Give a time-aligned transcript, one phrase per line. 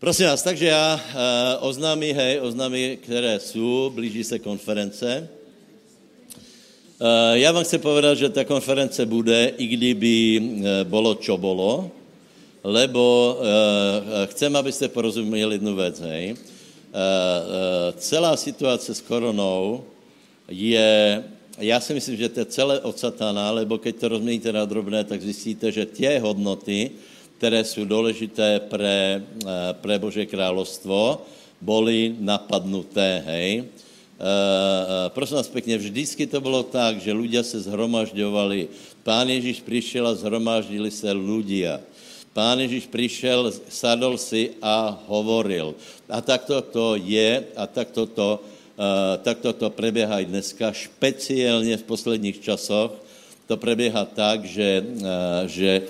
[0.00, 5.28] Prosím vás, takže já uh, oznámím, hej, oznámím, které jsou, blíží se konference.
[7.00, 11.90] Uh, já vám chci povedat, že ta konference bude, i kdyby uh, bolo, čo bolo,
[12.64, 13.38] lebo
[14.26, 16.36] chcem, abyste porozuměli jednu věc, hej.
[17.96, 19.84] Celá situace s koronou
[20.48, 21.24] je,
[21.58, 25.04] já si myslím, že to je celé od satana, lebo keď to rozměníte na drobné,
[25.04, 26.90] tak zjistíte, že tě hodnoty,
[27.38, 31.22] které jsou důležité pre, eh, pre Bože královstvo,
[31.62, 33.62] boli napadnuté, hej.
[34.18, 38.66] Uh, prosím vás pěkně, vždycky to bylo tak, že ľudia se zhromažďovali.
[39.06, 41.78] Pán Ježíš přišel a zhromaždili se ľudia.
[42.34, 45.78] Pán Ježíš přišel, sadol si a hovoril.
[46.10, 51.86] A takto to je a takto to, uh, takto to preběhá i dneska, špeciálně v
[51.86, 52.90] posledních časoch.
[53.46, 54.82] To preběhá tak, že,
[55.46, 55.82] že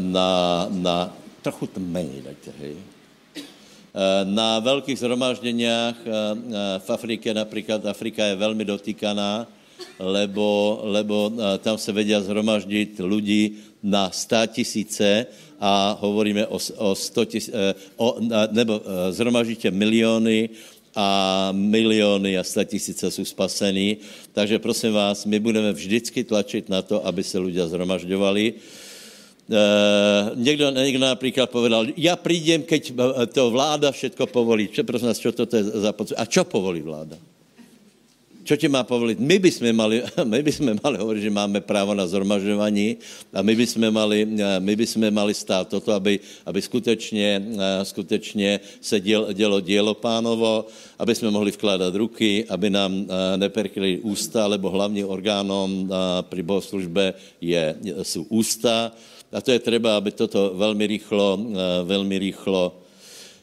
[0.00, 2.76] na, na trochu méně dajte, hej.
[3.96, 6.10] Eh, na velkých zhromažděniach eh,
[6.78, 9.48] v Afrike, například Afrika je velmi dotýkaná,
[9.98, 11.32] lebo, lebo
[11.64, 15.26] tam se vedia zhromaždit lidi na 100 tisíce
[15.60, 18.20] a hovoríme o, o 100 tisíce, o,
[18.52, 20.48] nebo zhromaždíte miliony
[20.96, 23.96] a miliony a 100 tisíce jsou spasení.
[24.32, 28.44] Takže prosím vás, my budeme vždycky tlačit na to, aby se ľudia zhromažďovali.
[29.46, 32.92] Uh, někdo, někdo například povedal, já přijdem, keď
[33.32, 34.66] to vláda všetko povolí.
[34.68, 35.94] Čo, prosím nás, čo to je za?
[36.18, 37.14] A čo povolí vláda?
[38.46, 39.18] Čo ti má povolit?
[39.18, 42.96] My bychom mali, my bychom mali hovoriť, že máme právo na zhromažďování
[43.34, 44.22] a my bychom mali,
[44.58, 47.42] my bychom mali stát toto, aby, aby skutečně,
[47.82, 50.66] skutečně se děl, dělo dělo pánovo,
[50.98, 55.90] aby jsme mohli vkládat ruky, aby nám neperkli ústa, lebo hlavním orgánom
[56.30, 58.94] při bohoslužbe je, jsou ústa,
[59.32, 62.76] a to je třeba, aby toto velmi rýchlo, eh, velmi rýchlo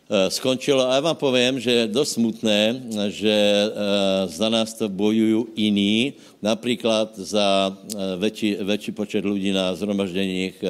[0.09, 0.89] eh, skončilo.
[0.89, 6.13] A já vám povím, že je dost smutné, že eh, za nás to bojují jiní,
[6.41, 7.77] například za
[8.17, 10.63] větší, větší počet lidí na zhromažděních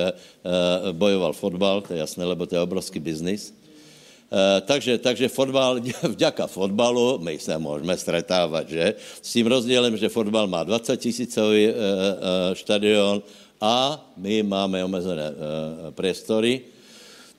[0.91, 3.53] bojoval fotbal, to je jasné, lebo to je obrovský biznis.
[4.65, 8.93] takže, takže fotbal, vďaka fotbalu, my se můžeme stretávat, že?
[9.21, 11.73] S tím rozdílem, že fotbal má 20 tisícový
[12.53, 13.21] štadion,
[13.63, 15.35] a my máme omezené uh,
[15.95, 16.67] priestory.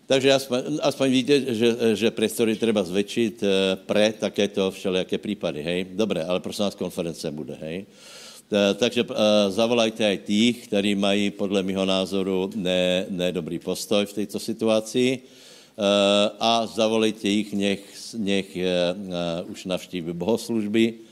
[0.08, 1.68] Takže aspoň, aspoň víte, že,
[2.00, 3.50] že priestory treba zväčšiť uh,
[3.84, 5.80] pre takéto všelijaké prípady, hej?
[5.92, 7.84] Dobre, ale prosím vás, konference bude, hej?
[8.48, 14.24] Uh, takže uh, zavolajte aj tých, ktorí mají podle mého názoru ne, nedobrý postoj v
[14.24, 15.28] této situaci
[16.38, 17.82] a zavolejte ich, nech,
[18.14, 18.46] nech
[19.50, 21.02] už navštíví bohoslužby,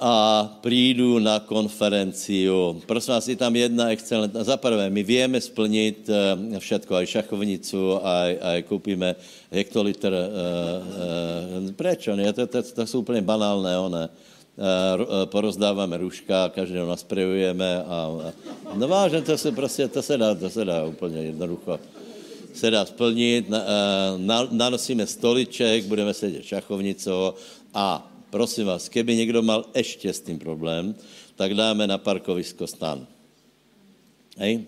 [0.00, 2.82] a přijdu na konferenciu.
[2.86, 4.44] Prosím vás, je tam jedna excelentná.
[4.44, 9.14] Za prvé, my víme splnit uh, všetko, aj šachovnicu, aj, aj koupíme
[9.50, 10.12] hektolitr.
[10.12, 12.16] Uh, prečo?
[12.16, 12.32] Ne?
[12.32, 14.08] To, to, to jsou úplně banálné, one.
[15.24, 18.32] Porozdáváme ruška, každého nasprejujeme a
[18.74, 21.80] no vážně, to se prostě, to se dá, to se dá úplně jednoducho
[22.52, 23.64] se dá splnit, na,
[24.16, 27.34] na, nanosíme stoliček, budeme sedět šachovnicou
[27.74, 30.94] a prosím vás, keby někdo mal ještě s tím problém,
[31.36, 33.06] tak dáme na parkovisko stan.
[34.38, 34.64] Hej?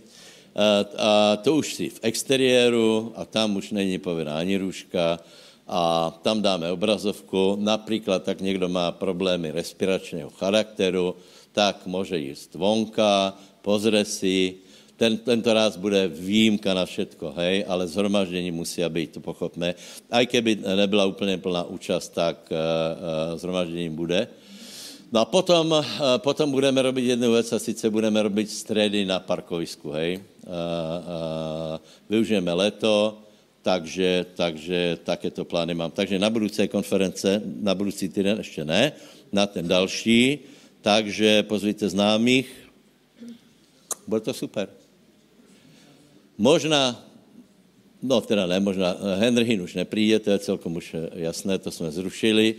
[0.54, 5.18] A, a to už si v exteriéru a tam už není povinná ani růžka
[5.66, 7.56] a tam dáme obrazovku.
[7.60, 11.16] Například, tak někdo má problémy respiračního charakteru,
[11.52, 13.32] tak může jíst vonka,
[13.62, 14.54] pozře si,
[14.96, 19.74] ten, tento ráz bude výjimka na všetko, hej, ale zhromaždění musí být, to pochopme.
[20.10, 24.28] A keby nebyla úplně plná účast, tak uh, uh, zhromaždění bude.
[25.12, 25.84] No a potom, uh,
[26.16, 30.16] potom budeme robit jednu věc a sice budeme robit středy na parkovisku, hej.
[30.16, 31.78] Uh, uh,
[32.10, 33.18] využijeme leto,
[33.62, 35.90] takže, takže takéto plány mám.
[35.90, 38.92] Takže na budoucí konference, na budoucí týden ještě ne,
[39.32, 40.38] na ten další,
[40.80, 42.70] takže pozvíte známých,
[44.06, 44.68] bude to super.
[46.38, 47.04] Možná,
[48.02, 52.54] no teda ne, možná, Henry už nepřijde, to je celkom už jasné, to jsme zrušili.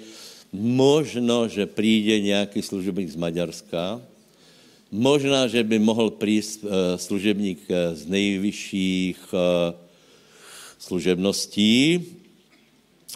[0.54, 4.02] Možno, že přijde nějaký služebník z Maďarska,
[4.92, 9.74] možná, že by mohl přijít eh, služebník eh, z nejvyšších eh,
[10.80, 12.06] služebností,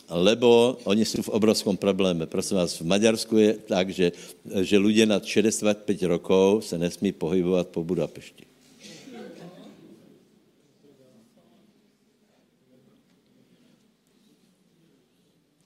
[0.10, 2.26] lebo oni jsou v obrovském probléme.
[2.26, 4.12] Prosím vás, v Maďarsku je tak, že,
[4.62, 8.49] že lidé nad 65 rokov se nesmí pohybovat po Budapešti.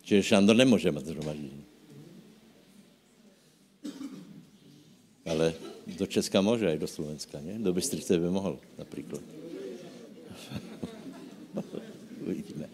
[0.04, 1.64] Čiže Šandor nemůže mít zhromaždění.
[5.26, 5.54] Ale
[5.98, 7.60] do Česka může, i do Slovenska, ne?
[7.60, 9.22] Do Bystrice by mohl, například.
[12.28, 12.70] Uvidíme.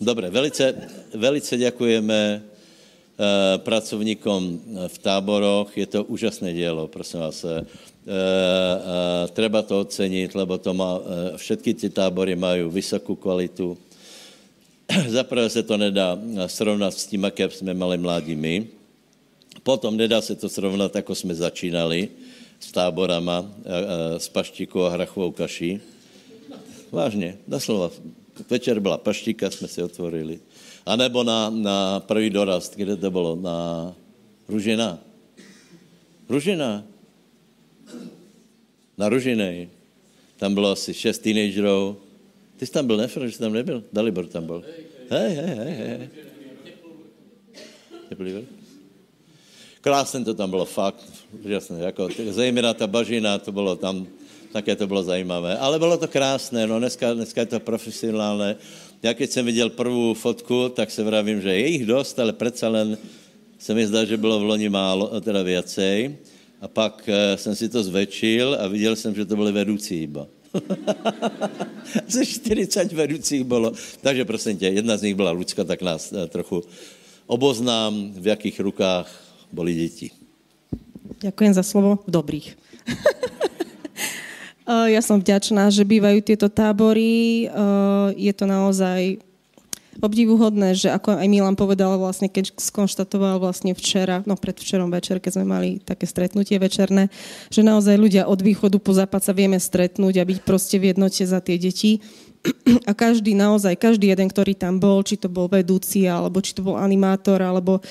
[0.00, 0.74] Dobre, velice,
[1.14, 5.78] velice děkujeme uh, pracovníkom v táboroch.
[5.78, 7.44] Je to úžasné dielo, prosím vás.
[7.44, 7.66] Uh,
[9.32, 11.00] treba to ocenit, lebo to má,
[11.36, 13.78] všetky ty tábory mají vysokou kvalitu.
[15.08, 18.66] Zaprvé se to nedá srovnat s tím, jaké jsme mali mládí my.
[19.62, 22.08] Potom nedá se to srovnat, jako jsme začínali
[22.60, 23.50] s táborama,
[24.18, 25.80] s paštikou a hrachovou kaší.
[26.92, 27.90] Vážně, doslova.
[28.50, 30.40] Večer byla paštika, jsme si otvorili.
[30.86, 33.36] A nebo na, na první dorast, kde to bylo?
[33.36, 33.94] Na
[34.48, 34.98] Ružina.
[36.28, 36.84] Ružina.
[38.98, 39.68] Na Ružinej.
[40.36, 41.96] Tam bylo asi šest teenagerů.
[42.64, 43.84] Ty jsi tam byl, ne, že jsi tam nebyl?
[43.92, 44.64] Dalibor tam byl.
[45.10, 46.08] Hej, hej, hej, hej.
[48.08, 48.46] Teplý
[49.80, 51.04] Krásně to tam bylo, fakt.
[51.42, 54.06] Jasné, jako, zejména ta bažina, to bylo tam,
[54.52, 55.58] také to bylo zajímavé.
[55.58, 58.56] Ale bylo to krásné, no dneska, dneska je to profesionálné.
[59.02, 62.68] Já když jsem viděl prvou fotku, tak se vravím, že je jich dost, ale přece
[62.68, 62.98] len
[63.58, 66.16] se mi zdá, že bylo v loni málo, teda věcej.
[66.60, 70.26] A pak e, jsem si to zväčšil a viděl jsem, že to byly vedoucí iba.
[72.08, 73.72] Ze 40 vedoucích bylo.
[74.00, 76.62] Takže prosím tě, jedna z nich byla Lucka, tak nás e, trochu
[77.26, 79.08] oboznám, v jakých rukách
[79.52, 80.10] byly děti.
[81.20, 81.98] Ďakujem za slovo.
[82.06, 82.46] V dobrých.
[84.68, 87.48] ja som vďačná, že bývajú tieto tábory.
[88.16, 89.20] Je to naozaj
[90.00, 95.38] obdivuhodné, že ako aj Milan povedal vlastne, keď skonštatoval vlastne včera, no predvčerom večer, keď
[95.38, 97.12] sme mali také stretnutie večerné,
[97.52, 101.22] že naozaj ľudia od východu po západ sa vieme stretnúť a byť proste v jednote
[101.22, 102.02] za tie deti.
[102.84, 106.60] A každý naozaj, každý jeden, ktorý tam bol, či to bol vedúci, alebo či to
[106.60, 107.84] bol animátor, alebo uh,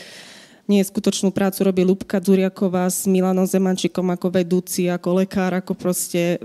[0.67, 6.39] skutočnú prácu robí Lubka Dzuriaková s Milanom Zemančikom ako vedúci, ako lekár, ako proste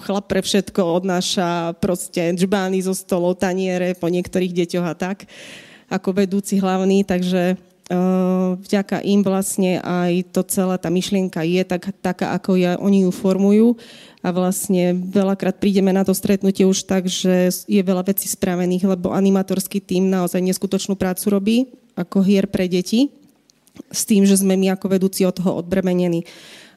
[0.00, 5.28] chlap pre všetko odnáša proste džbány zo stolov, taniere po niektorých deťoch a tak,
[5.92, 11.92] ako vedúci hlavný, takže uh, vďaka im vlastne aj to celá tá myšlienka je tak,
[12.00, 13.68] taká, ako ja, oni ju formujú
[14.22, 19.12] a vlastne veľakrát prídeme na to stretnutie už tak, že je veľa vecí spravených, lebo
[19.12, 21.56] animatorský tým naozaj neskutočnú prácu robí
[21.98, 23.10] ako hier pre deti
[23.88, 26.26] s tým, že sme my ako vedúci od toho odbremenení.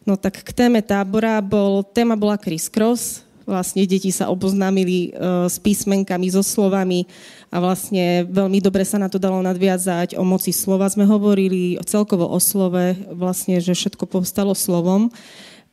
[0.03, 5.47] No tak k téme tábora bol, téma bola Chris Cross, vlastne deti sa oboznámili uh,
[5.47, 7.07] s písmenkami, so slovami
[7.51, 10.15] a vlastne veľmi dobre sa na to dalo nadviazať.
[10.19, 15.11] O moci slova sme hovorili, celkovo o slove, vlastne, že všetko povstalo slovom.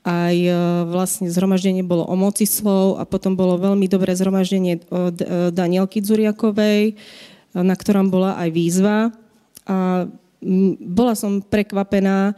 [0.06, 5.16] Aj uh, vlastne zhromaždenie bolo o moci slov a potom bolo veľmi dobré zhromaždenie od
[5.22, 6.94] uh, Danielky Dzuriakovej,
[7.50, 9.10] na ktorom bola aj výzva.
[9.66, 10.06] A
[10.80, 12.32] bola som prekvapená,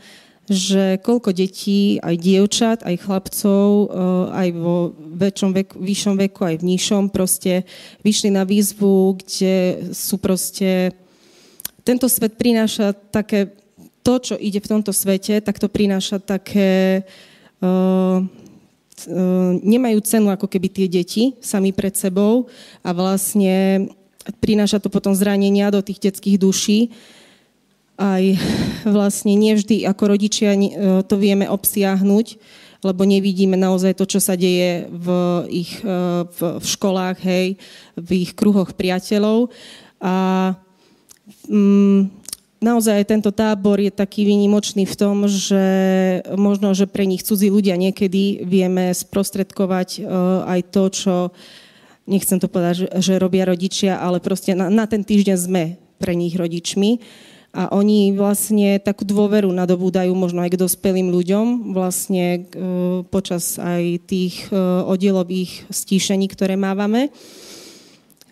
[0.50, 6.56] že koľko detí, aj dievčat, aj chlapcov, eh, aj vo väčšom veku, vyššom veku, aj
[6.58, 7.62] v nižšom, proste
[8.02, 9.54] vyšli na výzvu, kde
[9.94, 10.90] sú proste...
[11.82, 13.58] Tento svet prináša také...
[14.02, 17.02] To, čo ide v tomto svete, tak to prináša také...
[17.62, 18.26] Uh,
[19.62, 22.46] nemajú cenu ako keby tie deti sami pred sebou
[22.86, 23.88] a vlastne
[24.38, 26.80] prináša to potom zranenia do tých detských duší
[28.02, 28.22] aj
[28.98, 30.70] vlastne nevždy ako rodičia e,
[31.06, 32.26] to vieme obsiahnuť,
[32.82, 35.06] lebo nevidíme naozaj to, čo sa deje v
[35.54, 37.54] ich e, v, v školách, hej,
[37.94, 39.54] v ich kruhoch priateľov.
[40.02, 40.14] A
[41.46, 42.10] mm,
[42.58, 45.64] naozaj tento tábor je taký výnimočný v tom, že
[46.34, 51.14] možno, že pre nich cudzí ľudia niekedy vieme sprostredkovať uh, aj to, čo
[52.06, 56.34] nechcem to povedať, že, robia rodičia, ale proste na, na ten týždeň sme pre nich
[56.34, 56.98] rodičmi
[57.52, 62.64] a oni vlastne takú dôveru nadobúdajú možno aj k dospelým ľuďom vlastne e,
[63.12, 64.56] počas aj tých e,
[64.88, 67.12] oddielových stíšení, ktoré mávame.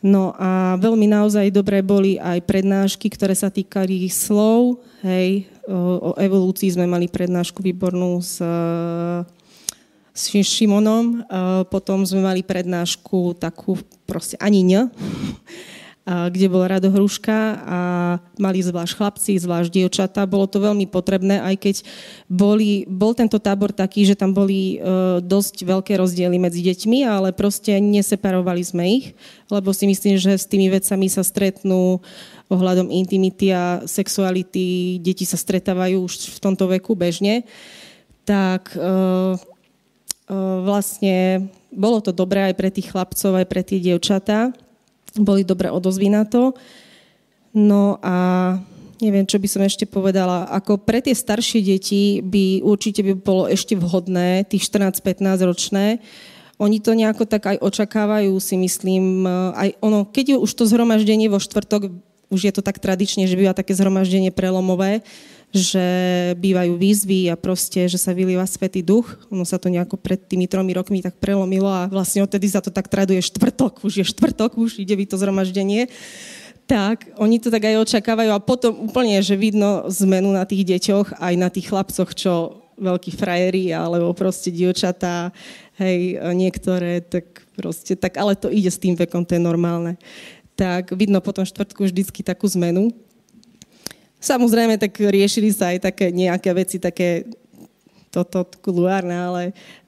[0.00, 4.80] No a veľmi naozaj dobré boli aj prednášky, ktoré sa týkali slov.
[5.04, 5.44] Hej,
[5.76, 8.40] o evolúcii sme mali prednášku výbornú s,
[10.16, 11.20] s Šimonom.
[11.68, 13.76] Potom sme mali prednášku takú
[14.08, 14.88] proste ani ne
[16.08, 17.80] kde bola Rado Hruška a
[18.40, 20.24] mali zvlášť chlapci, zvlášť dievčatá.
[20.24, 21.76] Bolo to veľmi potrebné, aj keď
[22.26, 27.36] boli, bol tento tábor taký, že tam boli uh, dosť veľké rozdiely medzi deťmi, ale
[27.36, 29.06] proste neseparovali sme ich,
[29.52, 32.00] lebo si myslím, že s tými vecami sa stretnú
[32.50, 34.98] ohľadom intimity a sexuality.
[34.98, 37.46] Deti sa stretávajú už v tomto veku bežne.
[38.26, 44.50] Tak uh, uh, vlastne bolo to dobré aj pre tých chlapcov, aj pre tie dievčatá
[45.18, 46.54] boli dobré odozvy na to.
[47.50, 48.16] No a
[49.02, 50.46] neviem, čo by som ešte povedala.
[50.52, 55.86] Ako pre tie staršie deti by určite by bolo ešte vhodné, tých 14-15 ročné,
[56.60, 59.24] oni to nejako tak aj očakávajú, si myslím,
[59.56, 61.88] aj ono, keď je už to zhromaždenie vo štvrtok,
[62.28, 65.00] už je to tak tradične, že býva také zhromaždenie prelomové,
[65.50, 65.86] že
[66.38, 69.18] bývajú výzvy a proste, že sa vylieva Svetý duch.
[69.34, 72.70] Ono sa to nejako pred tými tromi rokmi tak prelomilo a vlastne odtedy sa to
[72.70, 75.90] tak traduje štvrtok, už je štvrtok, už ide by to zhromaždenie.
[76.70, 81.18] Tak, oni to tak aj očakávajú a potom úplne, že vidno zmenu na tých deťoch,
[81.18, 85.34] aj na tých chlapcoch, čo veľkí frajeri, alebo proste dievčatá,
[85.82, 89.98] hej, niektoré, tak proste, tak, ale to ide s tým vekom, to je normálne.
[90.54, 92.94] Tak vidno potom štvrtku vždycky takú zmenu.
[94.20, 97.24] Samozrejme, tak riešili sa aj také nejaké veci, také
[98.10, 99.42] toto kuluárne, ale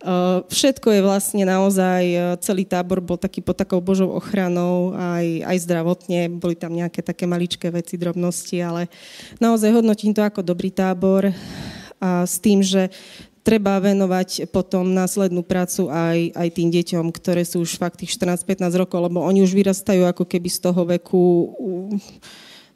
[0.06, 5.42] uh, všetko je vlastne naozaj, uh, celý tábor bol taký pod takou Božou ochranou, aj,
[5.42, 8.86] aj zdravotne, boli tam nejaké také maličké veci, drobnosti, ale
[9.42, 11.34] naozaj hodnotím to ako dobrý tábor
[11.98, 12.94] a s tým, že
[13.42, 18.70] treba venovať potom následnú prácu aj, aj tým deťom, ktoré sú už fakt tých 14-15
[18.86, 21.22] rokov, lebo oni už vyrastajú ako keby z toho veku
[21.58, 21.98] uh,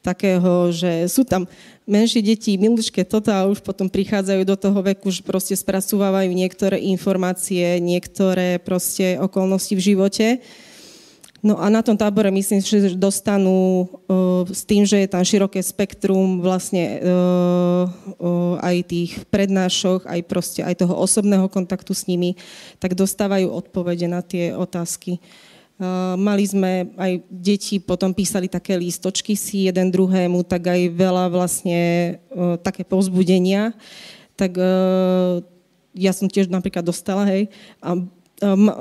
[0.06, 1.50] takého, že sú tam
[1.82, 6.78] menšie deti, miličké toto a už potom prichádzajú do toho veku, že proste spracúvajú niektoré
[6.78, 10.26] informácie, niektoré proste okolnosti v živote.
[11.46, 13.86] No a na tom tábore myslím, že dostanú
[14.50, 20.82] s tým, že je tam široké spektrum vlastne uh, aj tých prednášok, aj proste aj
[20.82, 22.34] toho osobného kontaktu s nimi,
[22.82, 25.22] tak dostávajú odpovede na tie otázky.
[25.76, 31.28] Uh, mali sme aj deti, potom písali také lístočky si jeden druhému, tak aj veľa
[31.28, 33.76] vlastne uh, také povzbudenia.
[34.40, 35.45] Tak uh,
[35.92, 37.52] ja som tiež napríklad dostala, hej,
[37.85, 37.92] a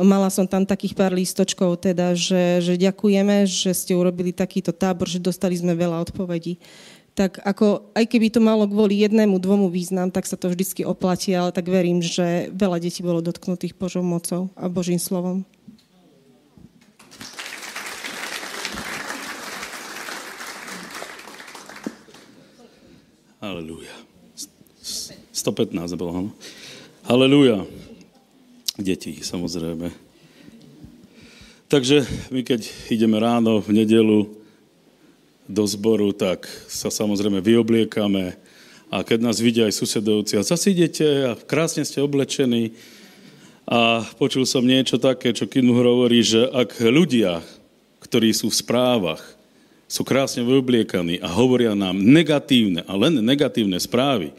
[0.03, 5.07] mala som tam takých pár lístočkov, teda, že, že ďakujeme, že ste urobili takýto tábor,
[5.07, 6.59] že dostali sme veľa odpovedí.
[7.15, 11.31] Tak ako, aj keby to malo kvôli jednému, dvomu význam, tak sa to vždycky oplatí,
[11.31, 15.47] ale tak verím, že veľa detí bolo dotknutých Božou mocou a Božím slovom.
[23.45, 23.93] Halelúja.
[25.29, 26.31] 115 bolo, no.
[27.05, 27.61] Halelúja.
[28.73, 29.93] Deti, samozrejme.
[31.69, 34.33] Takže my keď ideme ráno v nedelu
[35.45, 38.33] do zboru, tak sa samozrejme vyobliekame
[38.89, 42.73] a keď nás vidia aj susedovci, a zase idete a krásne ste oblečení
[43.69, 47.45] a počul som niečo také, čo Kinu hovorí, že ak ľudia,
[48.01, 49.34] ktorí sú v správach,
[49.85, 54.33] sú krásne vyobliekaní a hovoria nám negatívne a len negatívne správy,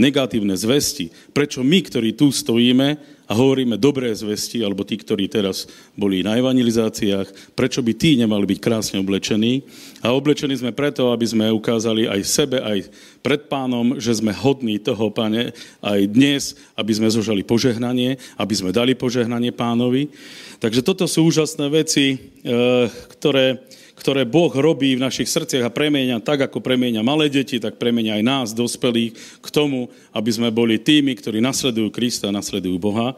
[0.00, 1.12] negatívne zvesti.
[1.30, 2.96] Prečo my, ktorí tu stojíme
[3.30, 8.42] a hovoríme dobré zvesti, alebo tí, ktorí teraz boli na evangelizáciách, prečo by tí nemali
[8.42, 9.62] byť krásne oblečení?
[10.02, 12.90] A oblečení sme preto, aby sme ukázali aj sebe, aj
[13.22, 18.74] pred pánom, že sme hodní toho, pane, aj dnes, aby sme zožali požehnanie, aby sme
[18.74, 20.10] dali požehnanie pánovi.
[20.58, 23.62] Takže toto sú úžasné veci, eh, ktoré
[24.00, 28.16] ktoré Boh robí v našich srdciach a premenia tak, ako premenia malé deti, tak premenia
[28.16, 29.12] aj nás, dospelých,
[29.44, 33.12] k tomu, aby sme boli tými, ktorí nasledujú Krista a nasledujú Boha.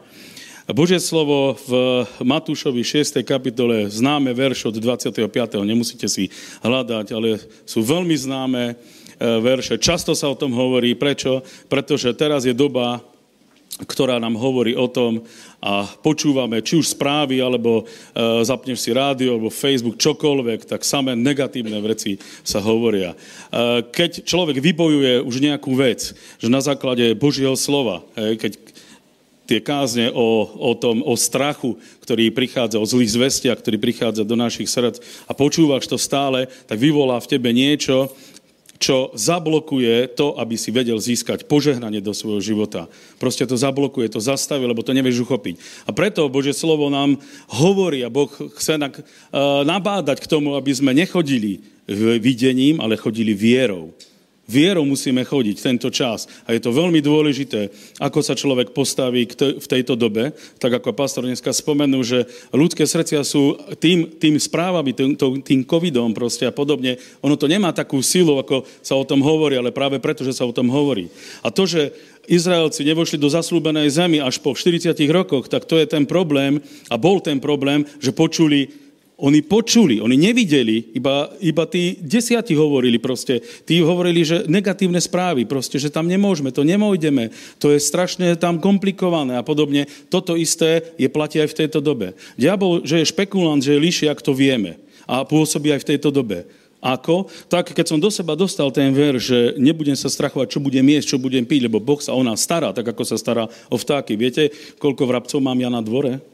[0.71, 1.71] Božie slovo v
[2.23, 3.19] Matúšovi 6.
[3.27, 5.11] kapitole, známe verš od 25.
[5.63, 6.31] nemusíte si
[6.63, 8.73] hľadať, ale sú veľmi známe e,
[9.43, 9.75] verše.
[9.75, 10.95] Často sa o tom hovorí.
[10.95, 11.43] Prečo?
[11.67, 13.03] Pretože teraz je doba,
[13.83, 15.27] ktorá nám hovorí o tom
[15.63, 21.15] a počúvame či už správy, alebo e, zapneš si rádio, alebo Facebook, čokoľvek, tak samé
[21.15, 23.15] negatívne veci sa hovoria.
[23.15, 23.17] E,
[23.87, 28.59] keď človek vybojuje už nejakú vec, že na základe Božieho slova, e, keď
[29.47, 34.35] tie kázne o, o tom, o strachu, ktorý prichádza, o zlých zvestiach, ktorý prichádza do
[34.35, 38.11] našich srdc a počúvaš to stále, tak vyvolá v tebe niečo,
[38.81, 42.91] čo zablokuje to, aby si vedel získať požehnanie do svojho života.
[43.21, 45.87] Proste to zablokuje, to zastaví, lebo to nevieš uchopiť.
[45.87, 48.91] A preto Bože slovo nám hovorí a Boh chce uh,
[49.63, 51.63] nabádať k tomu, aby sme nechodili
[52.19, 53.91] videním, ale chodili vierou.
[54.43, 56.27] Vierou musíme chodiť tento čas.
[56.43, 57.71] A je to veľmi dôležité,
[58.03, 60.35] ako sa človek postaví v tejto dobe.
[60.59, 65.15] Tak ako pastor dneska spomenul, že ľudské srdcia sú tým, tým správami, tým,
[65.47, 66.99] tým covidom proste a podobne.
[67.23, 70.43] Ono to nemá takú silu, ako sa o tom hovorí, ale práve preto, že sa
[70.43, 71.07] o tom hovorí.
[71.39, 71.95] A to, že
[72.27, 76.59] Izraelci nevošli do zaslúbenej zemi až po 40 rokoch, tak to je ten problém
[76.91, 78.82] a bol ten problém, že počuli
[79.23, 83.39] oni počuli, oni nevideli, iba, iba tí desiati hovorili proste.
[83.39, 88.59] Tí hovorili, že negatívne správy, proste, že tam nemôžeme, to nemojdeme, to je strašne tam
[88.59, 89.87] komplikované a podobne.
[90.11, 92.19] Toto isté je platí aj v tejto dobe.
[92.35, 94.75] Diabol, že je špekulant, že je lišiak, to vieme.
[95.07, 96.43] A pôsobí aj v tejto dobe.
[96.83, 97.31] Ako?
[97.47, 101.15] Tak, keď som do seba dostal ten ver, že nebudem sa strachovať, čo budem jesť,
[101.15, 104.19] čo budem piť, lebo Boh sa o nás stará, tak ako sa stará o vtáky.
[104.19, 104.51] Viete,
[104.83, 106.32] koľko vrabcov mám ja na dvore?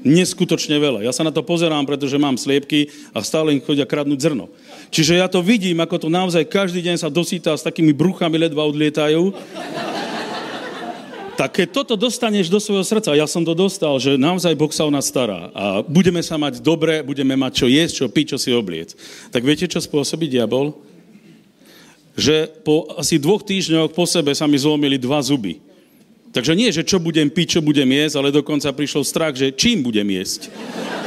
[0.00, 1.04] Neskutočne veľa.
[1.04, 4.48] Ja sa na to pozerám, pretože mám sliepky a stále im chodia kradnúť zrno.
[4.88, 8.64] Čiže ja to vidím, ako to naozaj každý deň sa dosýta s takými bruchami ledva
[8.64, 9.36] odlietajú.
[11.40, 14.84] Tak keď toto dostaneš do svojho srdca, ja som to dostal, že naozaj Boh sa
[14.84, 18.38] o nás stará a budeme sa mať dobre, budeme mať čo jesť, čo piť, čo
[18.40, 18.92] si obliec.
[19.32, 20.76] Tak viete, čo spôsobí diabol?
[22.12, 25.64] Že po asi dvoch týždňoch po sebe sa mi zlomili dva zuby.
[26.30, 29.82] Takže nie, že čo budem piť, čo budem jesť, ale dokonca prišiel strach, že čím
[29.82, 30.46] budem jesť.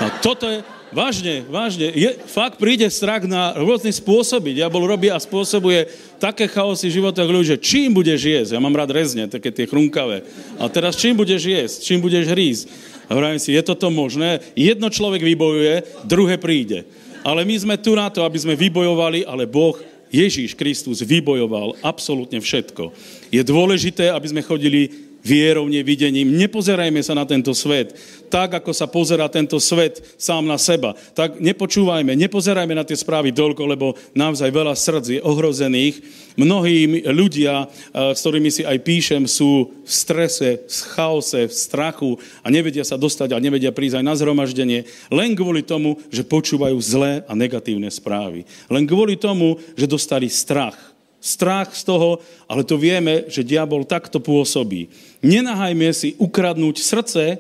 [0.04, 0.60] A toto je,
[0.92, 4.52] vážne, vážne, je, fakt príde strach na rôzne spôsoby.
[4.52, 5.88] Diabol robí a spôsobuje
[6.20, 8.52] také chaosy v životoch ľudí, že čím budeš jesť.
[8.52, 10.28] Ja mám rád rezne, také tie chrunkavé.
[10.60, 12.68] A teraz čím budeš jesť, čím budeš hrísť.
[13.08, 14.44] A hovorím si, je toto možné?
[14.60, 16.84] Jedno človek vybojuje, druhé príde.
[17.24, 19.80] Ale my sme tu na to, aby sme vybojovali, ale Boh
[20.14, 22.92] Ježíš Kristus vybojoval absolútne všetko.
[23.34, 26.36] Je dôležité, aby sme chodili vierou, nevidením.
[26.36, 27.96] Nepozerajme sa na tento svet
[28.34, 30.98] tak, ako sa pozera tento svet sám na seba.
[31.14, 36.02] Tak nepočúvajme, nepozerajme na tie správy toľko, lebo naozaj veľa srdc je ohrozených.
[36.34, 42.18] Mnohí ľudia, eh, s ktorými si aj píšem, sú v strese, v chaose, v strachu
[42.42, 46.78] a nevedia sa dostať a nevedia prísť aj na zhromaždenie, len kvôli tomu, že počúvajú
[46.82, 48.50] zlé a negatívne správy.
[48.66, 50.93] Len kvôli tomu, že dostali strach
[51.24, 52.20] strach z toho,
[52.52, 54.92] ale to vieme, že diabol takto pôsobí.
[55.24, 57.40] Nenahajme si ukradnúť srdce,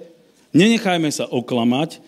[0.55, 1.99] nenechajme sa oklamať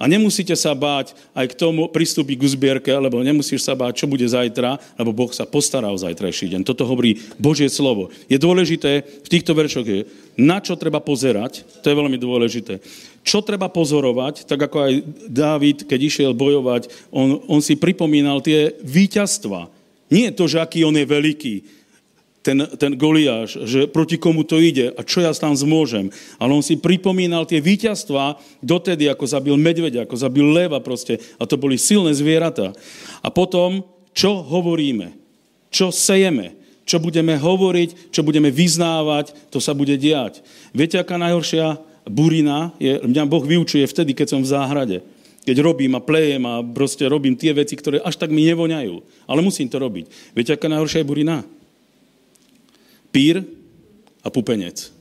[0.00, 4.10] a nemusíte sa báť aj k tomu pristúpiť k zbierke, lebo nemusíš sa báť, čo
[4.10, 6.60] bude zajtra, lebo Boh sa postará o zajtrajší deň.
[6.64, 8.08] Toto hovorí Božie slovo.
[8.24, 10.08] Je dôležité v týchto veršoch, je,
[10.40, 12.80] na čo treba pozerať, to je veľmi dôležité.
[13.20, 14.92] Čo treba pozorovať, tak ako aj
[15.28, 19.79] Dávid, keď išiel bojovať, on, on si pripomínal tie víťazstva,
[20.10, 21.54] nie to, že aký on je veľký,
[22.40, 26.08] ten, ten Goliáš, že proti komu to ide a čo ja tam zmôžem.
[26.40, 31.20] Ale on si pripomínal tie víťazstva dotedy, ako zabil medveďa, ako zabil leva proste.
[31.36, 32.72] A to boli silné zvieratá.
[33.20, 33.84] A potom,
[34.16, 35.12] čo hovoríme,
[35.68, 36.56] čo sejeme,
[36.88, 40.40] čo budeme hovoriť, čo budeme vyznávať, to sa bude diať.
[40.72, 44.96] Viete, aká najhoršia burina je, mňa Boh vyučuje vtedy, keď som v záhrade
[45.50, 49.26] keď robím a plejem a proste robím tie veci, ktoré až tak mi nevoňajú.
[49.26, 50.06] Ale musím to robiť.
[50.30, 51.42] Viete, aká najhoršia je burina?
[53.10, 53.42] Pír
[54.22, 54.94] a pupenec.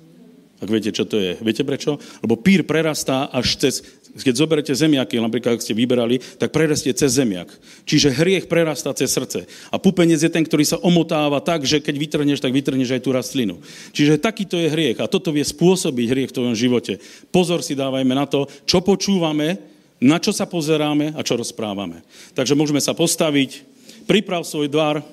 [0.57, 1.38] Ak viete, čo to je.
[1.38, 2.01] Viete prečo?
[2.25, 3.85] Lebo pír prerastá až cez,
[4.17, 7.53] keď zoberete zemiaky, napríklad ak ste vyberali, tak prerastie cez zemiak.
[7.85, 9.45] Čiže hriech prerastá cez srdce.
[9.69, 13.13] A pupenec je ten, ktorý sa omotáva tak, že keď vytrhneš, tak vytrhneš aj tú
[13.13, 13.62] rastlinu.
[13.93, 14.97] Čiže takýto je hriech.
[14.97, 16.97] A toto vie spôsobiť hriech v tvojom živote.
[17.29, 19.68] Pozor si dávajme na to, čo počúvame,
[19.99, 22.01] na čo sa pozeráme a čo rozprávame.
[22.31, 23.67] Takže môžeme sa postaviť,
[24.07, 25.03] priprav svoj dar,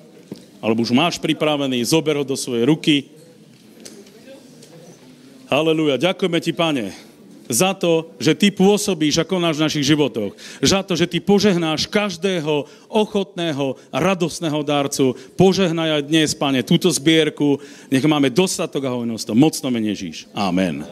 [0.63, 3.11] alebo už máš pripravený, zober ho do svojej ruky.
[5.47, 6.01] Haleluja.
[6.01, 6.91] Ďakujeme ti, pane,
[7.47, 10.35] za to, že ty pôsobíš ako náš v našich životoch.
[10.59, 15.15] Za to, že ty požehnáš každého ochotného a radostného dárcu.
[15.39, 17.63] Požehnaj aj dnes, pane, túto zbierku.
[17.87, 19.31] Nech máme dostatok a hojnosť.
[19.31, 20.27] Mocno mene Ježíš.
[20.35, 20.83] Amen.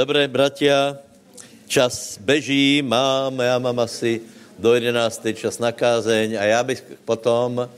[0.00, 0.96] Dobre, bratia,
[1.68, 4.20] čas beží, mám, já mám asi
[4.56, 5.36] do 11.
[5.36, 7.68] čas na kázeň a já bych potom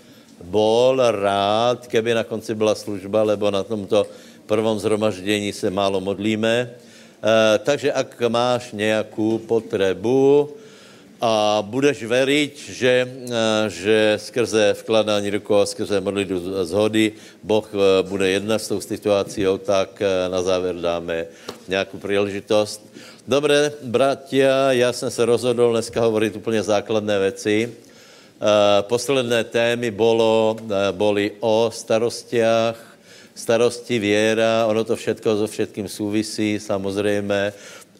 [0.44, 4.06] bol rád, keby na konci byla služba, lebo na tomto
[4.46, 6.70] prvom zhromaždění se málo modlíme.
[6.70, 10.46] E, takže ak máš nějakou potrebu,
[11.22, 17.14] a budeš veriť, že, eh, že skrze vkladání rukou a skrze modlitbu zhody
[17.46, 21.30] Boh eh, bude jednat s tou situací, tak eh, na závěr dáme
[21.70, 22.82] nějakou příležitost.
[23.22, 27.70] Dobré, bratia, já jsem se rozhodl dneska hovorit úplně základné věci.
[28.90, 30.58] Posledné témy bolo,
[30.90, 32.74] boli o starostiach,
[33.34, 37.52] starosti věra, ono to všetko so všetkým souvisí, samozřejmě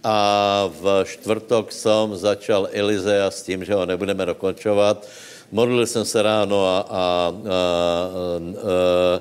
[0.04, 5.08] a v čtvrtok jsem začal Elizea s tím, že ho nebudeme dokončovat.
[5.52, 7.32] Modlil jsem se ráno a, a, a, a,
[9.14, 9.20] a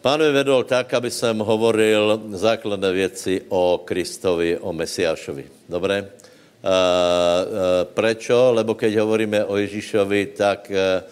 [0.00, 5.44] pán mi vedol tak, aby jsem hovoril základné věci o Kristovi, o Mesiášovi.
[5.68, 5.98] Dobré?
[6.02, 6.08] A,
[6.66, 6.78] a,
[7.94, 8.52] prečo?
[8.52, 11.04] Lebo keď hovoríme o Ježíšovi, tak a,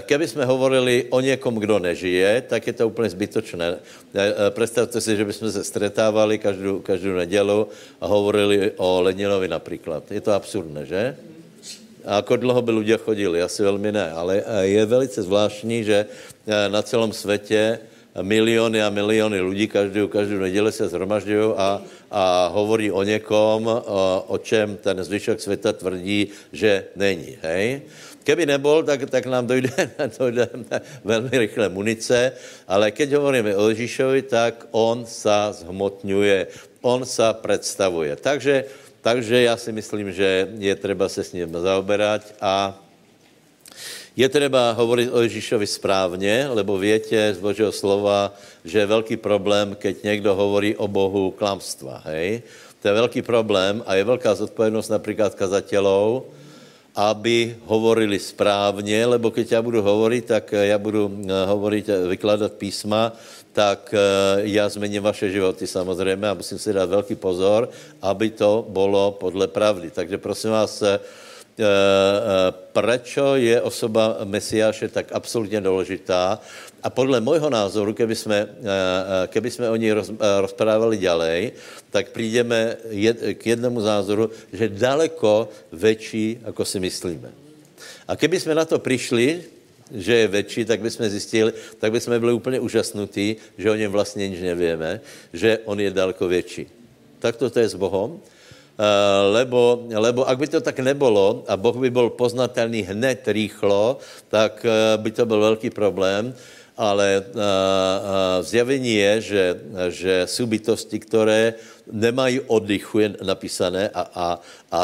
[0.00, 3.68] keby jsme hovorili o někom, kdo nežije, tak je to úplně zbytočné.
[3.70, 3.78] Eh,
[4.14, 7.68] eh, představte si, že bychom se stretávali každou, každou nedělu
[8.00, 10.12] a hovorili o Leninovi například.
[10.12, 11.16] Je to absurdné, že?
[12.02, 13.42] A ako dlouho by lidé chodili?
[13.42, 16.06] Asi velmi ne, ale je velice zvláštní, že
[16.68, 17.78] na celém světě
[18.22, 24.24] miliony a miliony lidí každou, každou neděli se zhromažďují a, a hovorí o někom, o,
[24.28, 27.38] o čem ten zvyšok světa tvrdí, že není.
[27.42, 27.82] Hej?
[28.22, 29.70] Keby nebol, tak, tak nám dojde,
[30.18, 30.48] dojde
[31.04, 32.32] velmi rychle munice,
[32.68, 36.46] ale keď hovoríme o Ježíšovi, tak on sa zhmotňuje,
[36.86, 38.16] on sa představuje.
[38.16, 38.64] Takže,
[39.02, 42.78] takže já si myslím, že je třeba se s ním zaoberať a
[44.16, 49.74] je třeba hovorit o Ježíšovi správně, lebo větě z Božího slova, že je velký problém,
[49.74, 52.42] keď někdo hovorí o Bohu klamstva, hej?
[52.82, 56.26] To je velký problém a je velká zodpovědnost například kazatelů,
[56.94, 62.52] aby hovorili správně, lebo keď já budu hovorit, tak já budu eh, hovorit, eh, vykládat
[62.52, 63.12] písma,
[63.52, 63.98] tak eh,
[64.44, 67.68] já změním vaše životy samozřejmě a musím si dát velký pozor,
[68.02, 69.90] aby to bylo podle pravdy.
[69.90, 71.31] Takže prosím vás, Eh, eh,
[72.72, 76.40] prečo je osoba Mesiáše tak absolutně důležitá.
[76.82, 80.10] A podle mojho názoru, keby jsme, eh, keby jsme o ní roz,
[80.40, 81.52] rozprávali ďalej,
[81.90, 82.76] tak přijdeme
[83.34, 87.30] k jednomu názoru, že daleko větší, ako si myslíme.
[88.08, 89.42] A keby jsme na to přišli,
[89.94, 94.28] že je větší, tak bychom zjistili, tak bychom byli úplně úžasnutí, že o něm vlastně
[94.28, 95.00] nic nevíme,
[95.32, 96.66] že on je daleko větší.
[97.18, 98.18] Tak to je s Bohom.
[98.82, 104.02] Eh, lebo, lebo ak by to tak nebolo a Boh by byl poznatelný hned rýchlo,
[104.26, 106.34] tak eh, by to byl velký problém,
[106.74, 109.44] ale eh, zjavení je, že,
[109.88, 111.54] že jsou bytosti, které
[111.86, 114.26] nemají oddychu, je napísané a, a,
[114.72, 114.80] a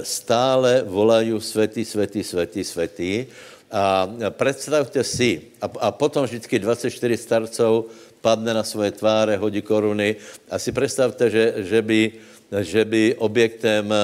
[0.00, 3.26] stále volají světý, světý, světý, světý.
[3.72, 7.84] A představte si, a, a potom vždycky 24 starců
[8.20, 10.16] padne na svoje tváře, hodí koruny
[10.48, 13.96] a si představte, že, že by že by objektem eh,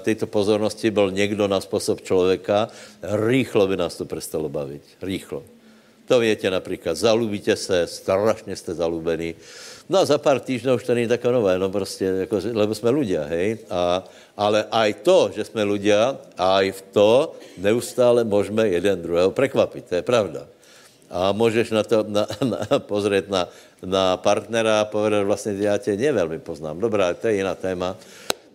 [0.00, 2.68] této pozornosti byl někdo na způsob člověka,
[3.02, 4.82] rýchlo by nás to přestalo bavit.
[5.02, 5.42] Rýchlo.
[6.08, 9.34] To větě například, zalubíte se, strašně jste zalubení.
[9.90, 12.90] No a za pár týdnů už to není také nové, no prostě, jako, lebo jsme
[12.90, 13.58] ľudia, hej.
[13.70, 14.04] A,
[14.36, 17.10] ale aj to, že jsme ľudia, aj v to
[17.58, 20.46] neustále můžeme jeden druhého překvapit, to je pravda.
[21.10, 23.48] A můžeš na to na, na, pozrieť na
[23.82, 26.80] na partnera a povedal, vlastně já tě nevelmi poznám.
[26.80, 27.96] Dobrá, to je jiná téma.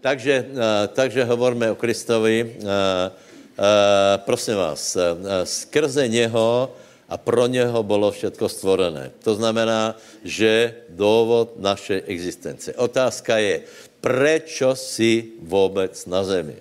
[0.02, 2.46] Takže, eh, takže hovoríme o Kristovi.
[2.46, 4.98] Eh, eh, prosím vás,
[5.44, 6.72] skrze něho
[7.10, 9.12] a pro něho bylo všechno stvorené.
[9.24, 12.74] To znamená, že důvod naše existence.
[12.74, 13.62] Otázka je,
[14.02, 16.56] prečo si vůbec na zemi?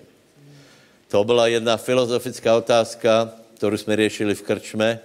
[1.09, 4.99] To byla jedna filozofická otázka, kterou jsme řešili v Krčme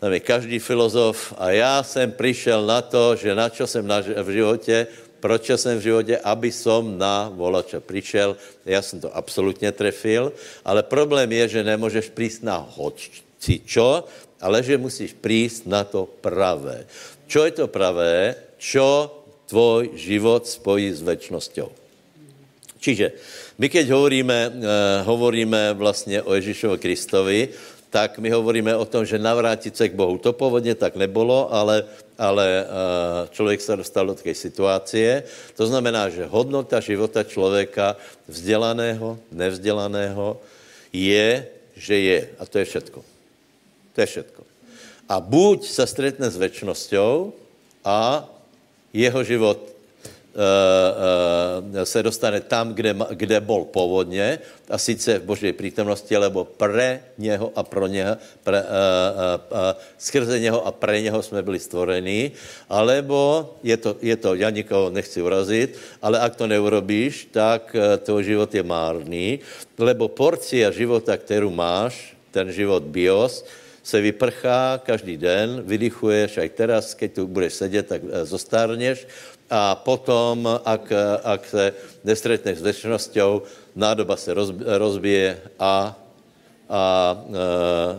[0.00, 4.00] tam je každý filozof a já jsem přišel na to, že na čo jsem na,
[4.00, 4.86] v životě,
[5.20, 8.36] proč jsem v životě, aby som na volača přišel.
[8.64, 10.32] Já jsem to absolutně trefil,
[10.64, 14.04] ale problém je, že nemůžeš přijít na hoci čo,
[14.40, 16.88] ale že musíš přijít na to pravé.
[17.28, 18.34] Čo je to pravé?
[18.56, 19.12] Čo
[19.46, 21.68] tvoj život spojí s väčšnosťou?
[22.80, 23.12] Čiže
[23.60, 24.54] my keď hovoríme, uh,
[25.04, 27.48] hovoríme vlastně o Ježíšovi Kristovi,
[27.90, 30.18] tak my hovoríme o tom, že navrátit se k Bohu.
[30.18, 31.84] To původně tak nebylo, ale,
[32.18, 35.22] ale eh, člověk se dostal do té situace.
[35.58, 37.96] To znamená, že hodnota života člověka,
[38.28, 40.38] vzdělaného, nevzdělaného,
[40.92, 42.20] je, že je.
[42.38, 43.00] A to je všetko.
[43.94, 44.42] To je všetko.
[45.10, 47.34] A buď se stretne s väčšnosťou
[47.82, 48.22] a
[48.94, 49.69] jeho život
[51.84, 54.38] se dostane tam, kde, kde bol původně,
[54.70, 59.58] a sice v Boží přítomnosti, lebo pre něho a pro něho, pre, uh, uh, uh,
[59.98, 62.32] skrze něho a pre něho jsme byli stvorení,
[62.70, 67.98] alebo je to, je to, já nikoho nechci urazit, ale ak to neurobíš, tak uh,
[67.98, 69.40] tvůj život je márný,
[69.78, 73.44] lebo porcia života, kterou máš, ten život bios,
[73.82, 79.08] se vyprchá každý den, vydychuješ, aj teraz, keď tu budeš sedět, tak zostárneš
[79.50, 80.92] a potom, ak,
[81.24, 81.64] ak se
[82.04, 83.42] nestretneš s věčnosťou,
[83.76, 84.30] nádoba se
[84.78, 85.98] rozbije a,
[86.70, 86.82] a
[87.18, 87.98] e,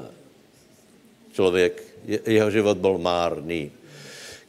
[1.33, 3.71] člověk, jeho život byl márný.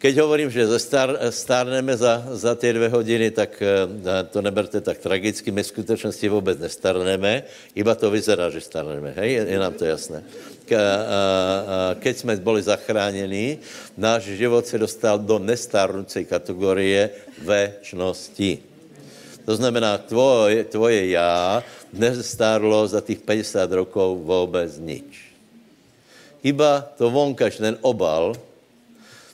[0.03, 3.87] Keď hovorím, že zestar, stárneme za, za ty dvě hodiny, tak e,
[4.31, 5.51] to neberte tak tragicky.
[5.51, 7.43] My v skutečnosti vůbec nestarneme,
[7.75, 9.15] iba to vyzerá, že starneme.
[9.15, 9.33] Hej?
[9.33, 10.27] Je, je nám to jasné.
[10.75, 13.59] A, a, keď jsme byli zachráněni,
[13.97, 17.11] náš život se dostal do nestárnúcej kategorie
[17.45, 18.73] väčšnosti.
[19.45, 25.35] To znamená, tvoje, tvoje já nezestárlo za těch 50 rokov vůbec nič.
[26.43, 28.35] Iba to vonkaž, ten obal,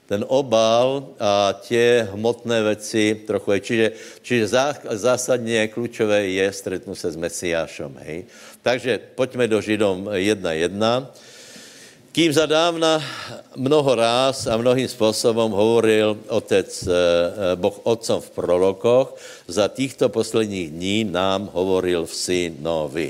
[0.09, 3.51] ten obal a tě hmotné věci trochu.
[3.51, 3.61] Hej.
[3.61, 3.87] Čiže,
[4.23, 4.45] čiže
[4.91, 7.93] zásadně klíčové je stretnout se s Mesiášem.
[8.01, 8.25] Hej.
[8.63, 11.07] Takže pojďme do Židom 1.1.
[12.09, 13.05] Kým zadávna
[13.53, 19.13] mnoho ráz a mnohým způsobem hovoril otec, eh, eh, Boh otcom v prorokoch,
[19.45, 23.09] za těchto posledních dní nám hovoril v synovi.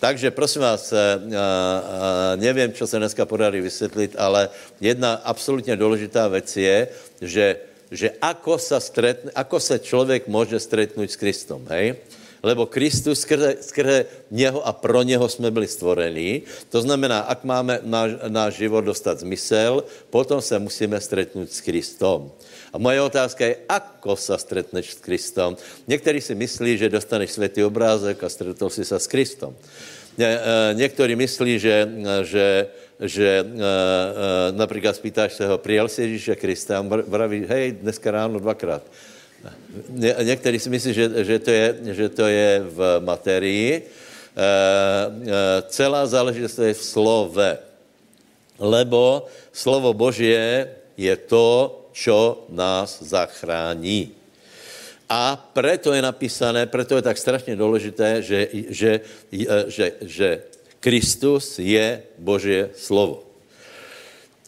[0.00, 1.20] Takže prosím vás, eh,
[2.40, 4.48] nevím, co se dneska podarí vysvětlit, ale
[4.80, 6.88] jedna absolutně důležitá věc je,
[7.20, 7.46] že,
[7.92, 12.00] že ako, sa stretne, ako se člověk může stretnout s Kristom, hej?
[12.42, 16.42] Lebo Kristus skrze, skrze něho a pro něho jsme byli stvorení.
[16.68, 22.32] To znamená, ak máme náš, náš život dostat zmysel, potom se musíme stretnout s Kristom.
[22.72, 25.58] A moje otázka je, ako sa stretneš s Kristom?
[25.90, 29.54] Někteří si myslí, že dostaneš světý obrázek a stretol si se s Kristom.
[30.18, 30.38] E,
[30.74, 31.88] někteří myslí, že,
[32.22, 32.66] že,
[33.00, 38.10] že e, e, například spýtáš se ho, přijel si Ježíše Krista a vraví, hej, dneska
[38.10, 38.82] ráno dvakrát.
[39.88, 43.72] Ně, někteří si myslí, že, že, to je, že to je v materii.
[43.72, 47.58] E, e, celá záležitost je v slove.
[48.58, 54.12] Lebo slovo Božie je to, čo nás zachrání.
[55.10, 59.00] A preto je napísané, preto je tak strašně důležité, že, že,
[59.66, 60.28] že, že
[60.80, 63.24] Kristus je Božie slovo.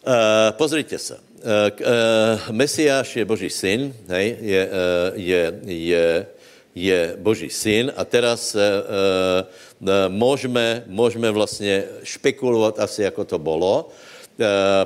[0.07, 1.32] E, pozrite se.
[1.43, 6.07] Eh, eh, Mesiáš je Boží syn, hej, je, eh, je, je,
[6.71, 8.55] je Boží syn a teraz
[10.07, 13.91] můžeme, můžeme vlastně špekulovat asi, jako to bylo.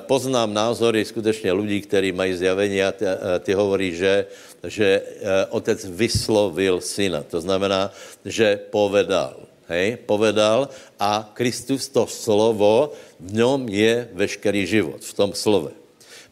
[0.09, 3.05] Poznám názory skutečně lidí, kteří mají zjavení a ty,
[3.39, 4.25] ty hovorí, že,
[4.67, 5.01] že
[5.49, 7.23] otec vyslovil syna.
[7.23, 7.93] To znamená,
[8.25, 9.39] že povedal.
[9.71, 10.67] Hej, povedal
[10.99, 15.86] a Kristus to slovo, v něm je veškerý život, v tom slove.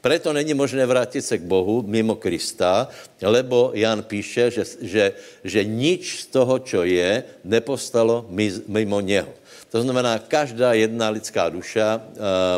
[0.06, 2.86] Preto není možné vrátit se k Bohu mimo Krista,
[3.26, 5.06] lebo Jan píše, že, že,
[5.42, 8.30] že nič z toho, čo je, nepostalo
[8.70, 9.34] mimo něho.
[9.74, 12.06] To znamená, každá jedna lidská duša uh,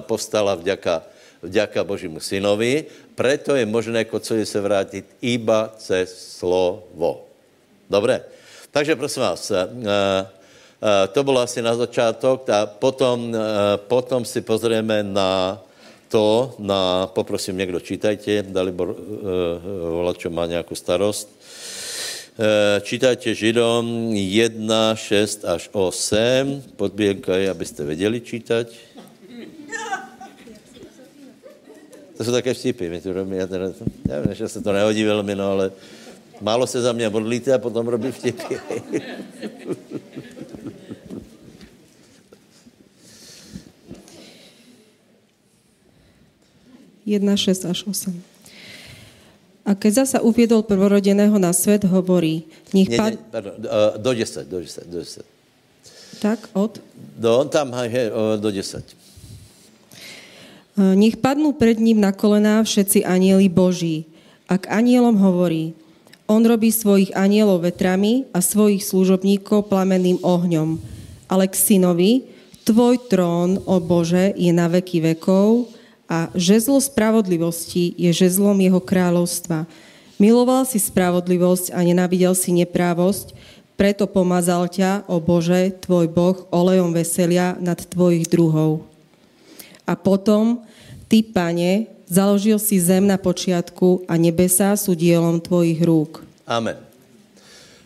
[0.03, 1.07] postala vďaka,
[1.39, 2.83] vďaka Božímu synovi,
[3.15, 7.31] preto je možné k Otcovi se vrátit iba cez slovo.
[7.87, 8.27] Dobré?
[8.75, 10.27] Takže prosím vás, uh, uh,
[11.15, 13.31] to bylo asi na začátek a potom,
[13.87, 15.63] potom si pozrieme na
[16.07, 18.95] to na, poprosím někdo čítajte, Dalibor
[20.07, 21.29] uh, čo má nějakou starost.
[22.37, 22.45] Uh,
[22.81, 26.63] čítajte Židom 1, 6 až 8.
[26.75, 28.67] Podběnka je, abyste věděli čítať.
[32.17, 33.65] To jsou také vtipy, my tu robíme, já, teda,
[34.09, 35.71] já vím, že se to nehodí velmi, no, ale
[36.41, 38.55] málo se za mě modlíte a potom robí vtipy.
[47.07, 48.11] 1, 6 až 8.
[49.67, 52.43] A keď zasa uviedol prvorodeného na svet, hovorí,
[52.75, 53.15] nech pad...
[53.15, 53.55] Nie, pardon,
[53.99, 55.23] do 10, do 10, do 10.
[56.19, 56.79] Tak, od?
[57.19, 58.83] Do, tam je, do 10.
[60.77, 64.07] Nech padnú pred ním na kolená všetci anieli Boží.
[64.47, 65.75] Ak anielom hovorí,
[66.31, 70.79] on robí svojich anielov vetrami a svojich služobníkov plamenným ohňom.
[71.27, 72.23] Ale k synovi,
[72.63, 75.71] tvoj trón, o Bože, je na veky vekov,
[76.07, 79.67] a žezlo spravodlivosti je žezlom jeho kráľovstva.
[80.17, 83.35] Miloval si spravodlivosť a nenávidel si neprávosť,
[83.77, 88.81] preto pomazal ťa, o Bože, tvoj Boh, olejom veselia nad tvojich druhov.
[89.85, 90.65] A potom,
[91.05, 96.25] ty, pane, založil si zem na počiatku a nebesá sú dielom tvojich rúk.
[96.49, 96.79] Amen.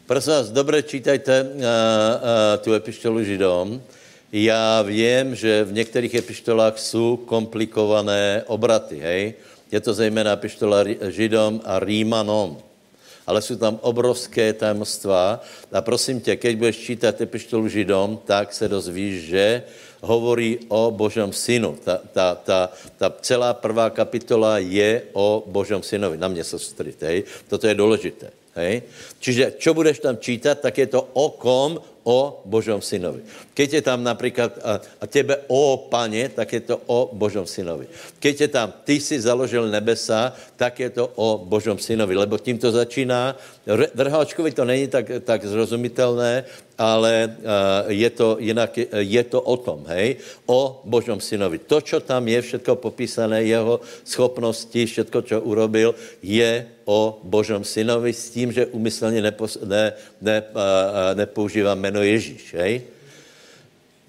[0.07, 3.79] Prosím vás, dobre čítajte uh, uh, tu epištolu Židom.
[4.31, 9.33] Já vím, že v některých epištolách jsou komplikované obraty, hej?
[9.71, 12.57] Je to zejména epištola Židom a Rímanom.
[13.27, 15.43] Ale jsou tam obrovské tajemstva.
[15.71, 19.63] A prosím tě, keď budeš čítat epištolu Židom, tak se dozvíš, že
[20.01, 21.77] hovorí o Božom synu.
[21.83, 26.17] Ta, ta, ta, ta celá prvá kapitola je o Božom synovi.
[26.17, 26.57] Na mě se
[27.01, 27.23] hej?
[27.47, 28.31] Toto je důležité.
[28.55, 28.83] Hej?
[29.19, 31.79] Čiže, čo budeš tam čítat, tak je to o kom?
[32.03, 33.21] o Božom synovi.
[33.53, 37.87] Keď je tam například a, a tebe o pane, tak je to o Božom synovi.
[38.19, 42.15] Keď je tam ty si založil nebesa, tak je to o Božom synovi.
[42.15, 43.35] Lebo tím to začíná.
[43.95, 46.43] Vrháčkovi to není tak, tak zrozumitelné,
[46.77, 47.35] ale
[47.87, 50.17] je to jinak, je to o tom, hej,
[50.49, 51.61] o Božom synovi.
[51.69, 55.93] To, čo tam je všetko popísané, jeho schopnosti, všetko, čo urobil,
[56.25, 60.43] je o Božom synovi s tím, že umyslně nepos, ne, ne,
[61.13, 62.81] nepoužívá jméno Ježíš, hej.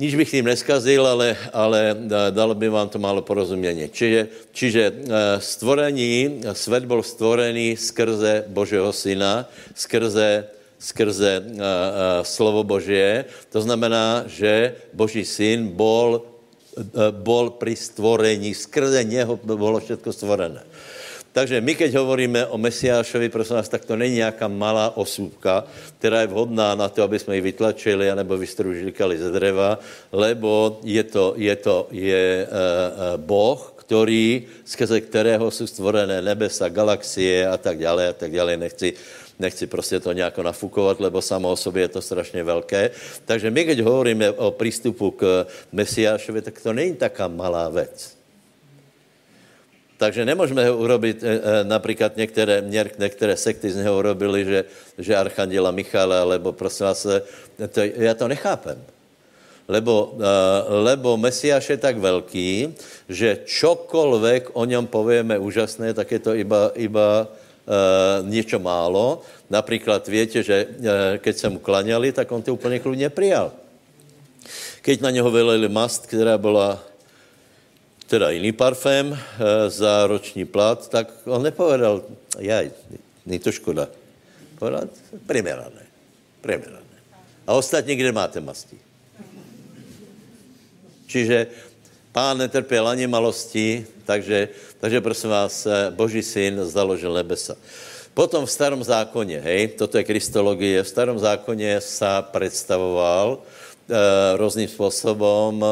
[0.03, 1.95] Nič bych tím neskazil, ale, ale
[2.35, 3.87] dalo by vám to málo porozumění.
[3.87, 4.83] Čiže, čiže
[5.39, 9.47] stvorení, svět byl stvorený skrze Božího syna,
[9.79, 11.33] skrze, skrze
[12.27, 13.31] slovo Božie.
[13.55, 16.27] To znamená, že Boží syn bol,
[17.23, 20.67] bol pri stvorení, skrze něho bylo všechno stvorené.
[21.33, 25.65] Takže my, keď hovoríme o Mesiášovi, prosím vás, tak to není nějaká malá osůbka,
[25.99, 29.79] která je vhodná na to, aby jsme ji vytlačili anebo vystružili ze dřeva,
[30.13, 37.49] lebo je to, je to je, uh, Boh, který, skrze kterého jsou stvorené nebesa, galaxie
[37.49, 38.57] a tak dále a tak dále.
[38.57, 38.93] Nechci,
[39.39, 42.91] nechci prostě to nějak nafukovat, lebo samo o sobě je to strašně velké.
[43.25, 48.22] Takže my, keď hovoríme o přístupu k Mesiášovi, tak to není taká malá věc.
[50.03, 52.59] Takže nemůžeme ho urobit, e, e, například některé,
[52.99, 54.65] některé sekty z něho urobili, že,
[54.99, 57.23] že Archanděla Michala, lebo prosím vás, e,
[57.71, 58.83] to, já to nechápem.
[59.69, 60.19] Lebo,
[60.69, 62.75] lebo Mesiáš je tak velký,
[63.07, 69.23] že čokoľvek o něm povieme úžasné, tak je to iba, iba uh, něco málo.
[69.47, 70.85] Například víte, že uh,
[71.23, 73.55] keď se mu klaňali, tak on to úplně kludně přijal.
[74.83, 76.83] Keď na něho vylili mast, která byla
[78.13, 82.05] teda jiný parfém eh, za roční plat, tak on nepovedal,
[82.39, 82.71] jaj,
[83.27, 83.89] není to škoda.
[84.61, 84.93] Povedal,
[85.25, 85.89] primerané,
[86.45, 86.93] primerané.
[87.49, 88.77] A ostatní, kde máte masti?
[91.09, 91.47] Čiže
[92.13, 94.49] pán netrpěl ani malosti, takže,
[94.81, 97.57] takže prosím vás, eh, Boží syn založil nebesa.
[98.13, 103.62] Potom v starom zákoně, hej, toto je kristologie, v starom zákoně sa predstavoval, Eh,
[104.37, 105.65] různým způsobem.
[105.65, 105.67] Eh,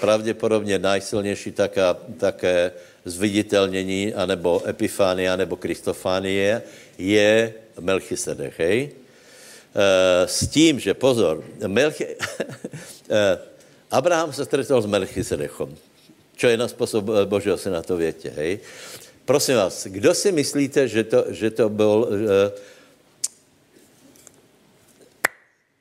[0.00, 2.72] pravděpodobně najsilnější taká, také
[3.04, 6.62] zviditelnění, anebo epifánie, anebo kristofánie
[6.98, 8.90] je Melchisedech, hej?
[8.90, 12.06] Eh, s tím, že pozor, Melchi...
[13.90, 15.70] Abraham se stretol s Melchisedechom,
[16.36, 18.58] čo je na způsob Božího syna, to větě, hej?
[19.24, 22.08] Prosím vás, kdo si myslíte, že to, že to byl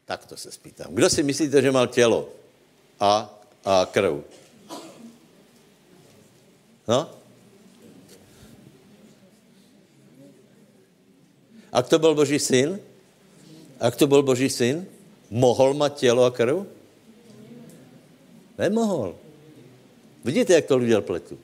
[0.06, 0.88] Tak to se spýtám.
[0.96, 2.30] Kdo si myslíte, že mal tělo
[3.00, 4.14] a, a krv?
[6.88, 7.10] No?
[11.72, 12.80] A to byl Boží syn?
[13.80, 14.86] A to byl Boží syn?
[15.30, 16.56] Mohl mít tělo a krv?
[18.58, 19.16] Nemohl.
[20.24, 21.40] Vidíte, jak to lidé pletu?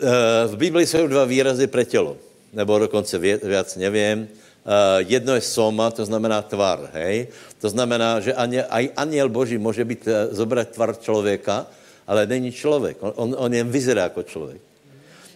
[0.00, 2.16] Eh, v Biblii jsou dva výrazy pre tělo,
[2.52, 4.28] nebo dokonce víc, nevím.
[4.60, 7.32] Uh, jedno je soma, to znamená tvar, hej?
[7.64, 11.66] To znamená, že aniel, aj aniel Boží může být, uh, zobrat tvar člověka,
[12.06, 12.96] ale není člověk.
[13.00, 14.60] On, on, on jen vyzerá jako člověk.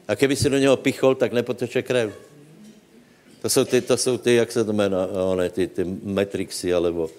[0.09, 2.13] A keby si do něho pichol, tak nepoteče krev.
[3.43, 7.05] To jsou ty, to jsou ty jak se to jmenuje, one, ty, ty metrixy, alebo
[7.05, 7.11] uh,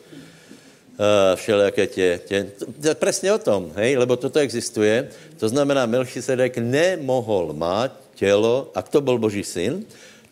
[1.36, 2.48] všelijaké tě, tě,
[2.82, 5.10] tě, přesně o tom, hej, lebo toto existuje.
[5.38, 9.86] To znamená, Melchisedek nemohl mít tělo, a to byl Boží syn,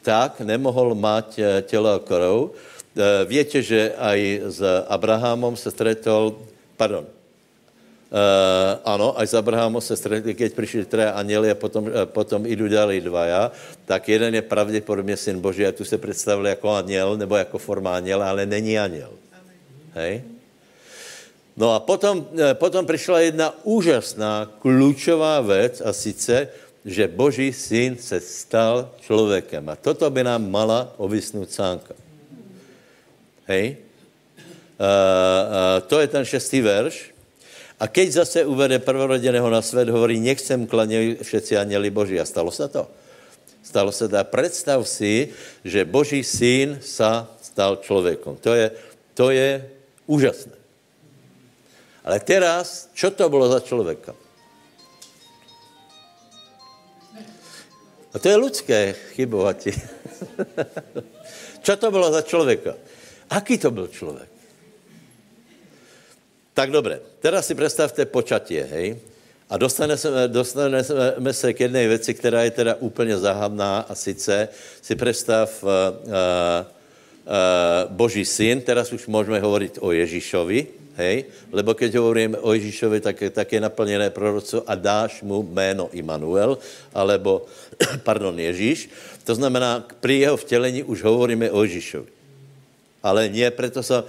[0.03, 2.51] tak nemohl mať eh, tělo a krv.
[2.51, 4.19] Eh, Víte, že aj
[4.51, 4.59] s
[4.91, 6.37] Abrahamom se stretol,
[6.77, 7.07] pardon,
[8.13, 12.45] Uh, ano, až s Abrahamom se stretli, keď přišli tři aněli a potom, uh, potom
[12.45, 13.49] jdu dali dvaja,
[13.89, 17.97] tak jeden je pravděpodobně syn Boží a tu se představil jako aněl nebo jako forma
[17.97, 19.09] aněla, ale není aněl.
[19.97, 20.21] Hej?
[21.57, 26.47] No a potom, potom přišla jedna úžasná, klíčová věc a sice,
[26.85, 29.63] že Boží syn se stal člověkem.
[29.69, 31.95] A toto by nám mala ovysnout sánka.
[33.47, 33.77] Hej?
[34.75, 37.15] Uh, uh, to je ten šestý verš.
[37.79, 42.19] A keď zase uvede prvorodeného na svět, hovorí, nech sem klanějí všetci aněli Boží.
[42.19, 42.87] A stalo se to.
[43.63, 44.17] Stalo se to.
[44.17, 45.31] A představ si,
[45.63, 48.35] že Boží syn sa stal člověkem.
[48.43, 48.71] To je,
[49.13, 49.49] to je
[50.07, 50.55] úžasné.
[52.03, 54.11] Ale teraz, čo to bylo za člověka?
[58.13, 59.73] A to je lidské chybovati.
[61.63, 62.75] Co to bylo za člověka?
[63.29, 64.29] Aký to byl člověk?
[66.53, 68.97] Tak dobré, teraz si představte počatě, hej?
[69.49, 74.49] A dostaneme, dostaneme se k jedné věci, která je teda úplně záhadná a sice
[74.81, 81.25] si představ uh, uh, uh, Boží syn, teraz už můžeme hovorit o Ježíšovi, hej?
[81.51, 86.57] Lebo keď hovorím o Ježíšovi, tak, tak je naplněné proroco a dáš mu jméno Immanuel,
[86.93, 87.45] alebo,
[88.03, 88.89] pardon, Ježíš.
[89.23, 92.07] To znamená, při jeho vtělení už hovoríme o Ježíšovi.
[93.03, 94.03] Ale nie, preto se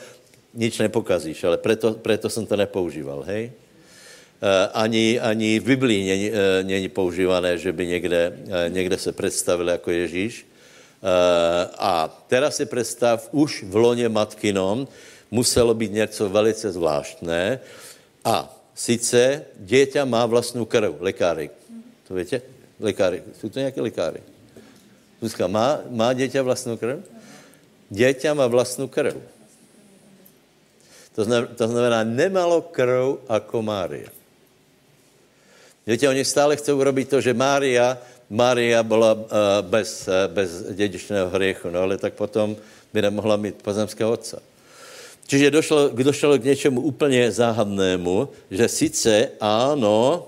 [0.55, 3.51] nič nepokazíš, ale preto, preto jsem to nepoužíval, hej?
[3.51, 9.13] Uh, ani, ani v Biblii není, uh, není používané, že by někde, uh, někde se
[9.13, 10.47] představil jako Ježíš.
[11.79, 14.89] A teraz si představ, už v loně matkinom
[15.31, 17.61] muselo být něco velice zvláštné.
[18.25, 21.51] A sice dieťa má vlastnou krv, lekári.
[22.09, 22.54] To víte?
[22.85, 23.23] Lekári.
[23.41, 24.21] Jsou to nějaké lekári?
[25.25, 27.01] Zuzka, má, má dieťa vlastnou krv?
[27.89, 29.17] Dieťa má vlastnou krv.
[31.17, 34.13] To znamená, to znamená nemalo krv jako Mária.
[35.87, 37.97] Víte, oni stále chcou robiť to, že Mária,
[38.29, 39.25] Mária byla uh,
[39.61, 42.57] bez, uh, bez dědičného hriechu, no ale tak potom
[42.93, 44.45] by nemohla mít pozemského otca.
[45.25, 50.27] Čiže došlo, došlo k něčemu úplně záhadnému, že sice ano,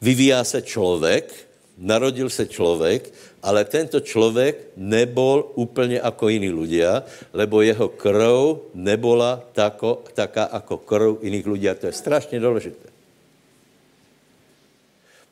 [0.00, 1.46] vyvíjá se člověk,
[1.78, 9.44] narodil se člověk, ale tento člověk nebol úplně jako jiní ľudia, lebo jeho krv nebola
[9.52, 11.46] tako, taká jako krv jiných.
[11.46, 12.88] A to je strašně důležité.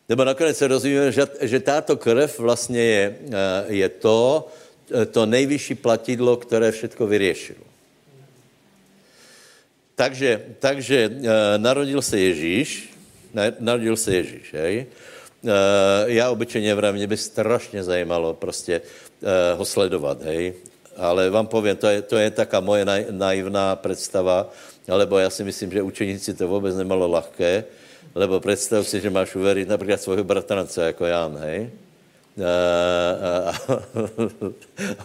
[0.08, 4.48] Nebo nakonec se rozumíme, že, že táto krev vlastně je, eh, je to,
[4.92, 7.64] eh, to nejvyšší platidlo, které všetko vyřešilo.
[9.94, 12.93] Takže, takže eh, narodil se Ježíš,
[13.58, 14.86] narodil se Ježíš, hej?
[16.06, 18.80] Já obyčejně vravím, mě by strašně zajímalo prostě
[19.56, 20.54] ho sledovat, hej?
[20.96, 24.50] Ale vám povím, to je, to je taká moje naivná představa,
[24.88, 27.64] alebo já si myslím, že učeníci to vůbec nemalo lahké,
[28.14, 31.70] Lebo představ si, že máš uveriť například svého bratrance jako Jan, hej?
[32.34, 32.42] Uh,
[34.06, 34.52] uh,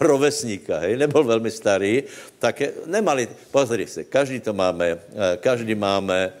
[0.00, 2.02] rovesníka, hej, nebyl velmi starý,
[2.38, 4.98] tak je, nemali, pozri se, každý to máme, uh,
[5.38, 6.32] každý máme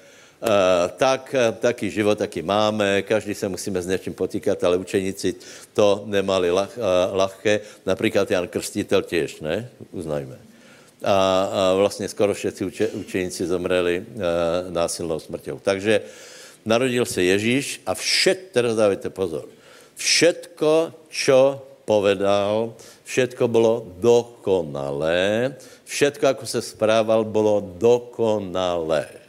[0.96, 5.34] tak, taký život, taký máme, každý se musíme s něčím potýkat, ale učeníci
[5.76, 10.38] to nemali lah, uh, lahké, například Jan Krstitel těž, ne, uznajme.
[11.04, 15.60] A, a vlastně skoro všetci uče, učeníci zomreli uh, násilnou smrťou.
[15.60, 16.00] Takže
[16.64, 19.44] narodil se Ježíš a všet, teraz dávajte pozor,
[19.96, 22.72] všetko, čo povedal,
[23.04, 25.52] všetko bylo dokonalé,
[25.84, 29.19] všetko, ako se správal, bylo dokonalé.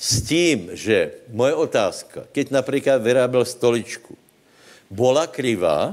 [0.00, 4.16] S tím, že moje otázka, keď například vyráběl stoličku,
[4.90, 5.92] bola krivá?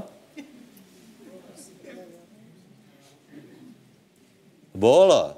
[4.72, 5.36] Bola.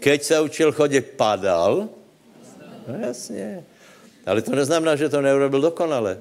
[0.00, 1.88] Keď se učil chodit, padal?
[2.88, 3.64] No jasně.
[4.26, 6.20] Ale to neznamená, že to neurobil dokonale.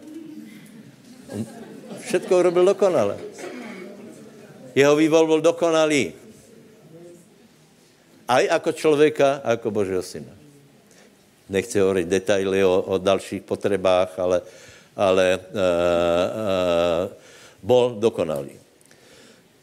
[1.35, 1.45] On
[1.99, 3.17] všetko urobil dokonale.
[4.75, 6.13] Jeho vývol byl dokonalý.
[8.29, 10.29] Aj jako člověka, a jako Božího syna.
[11.49, 14.41] Nechci hovoriť detaily o, o dalších potřebách, ale,
[14.93, 17.09] ale uh, uh,
[17.65, 18.53] bol dokonalý.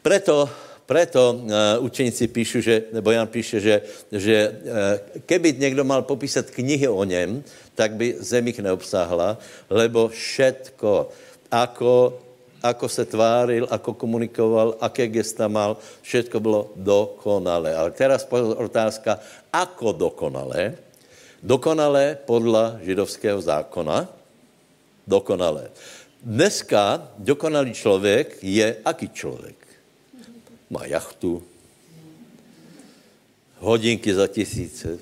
[0.03, 0.49] Preto
[0.87, 6.47] Preto uh, učeníci píšu, že, nebo Jan píše, že, že uh, keby někdo mal popísat
[6.47, 7.43] knihy o něm,
[7.75, 9.37] tak by zem ich neobsáhla,
[9.67, 11.11] lebo všetko,
[11.51, 12.19] ako,
[12.61, 17.75] ako se tváril, ako komunikoval, aké gesta mal, všetko bylo dokonalé.
[17.75, 18.25] Ale teraz
[18.57, 19.21] otázka,
[19.53, 20.73] ako dokonalé?
[21.43, 24.09] Dokonalé podle židovského zákona.
[25.07, 25.69] Dokonalé.
[26.23, 29.67] Dneska dokonalý člověk je aký člověk?
[30.69, 31.43] má jachtu,
[33.59, 34.99] hodinky za tisíce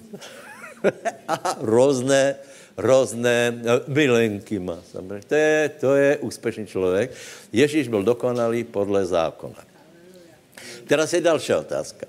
[1.28, 2.36] a různé,
[2.78, 4.80] různé bylenky má.
[5.28, 7.12] To je, to je úspěšný člověk.
[7.52, 9.64] Ježíš byl dokonalý podle zákona.
[10.88, 12.06] Teraz je další otázka.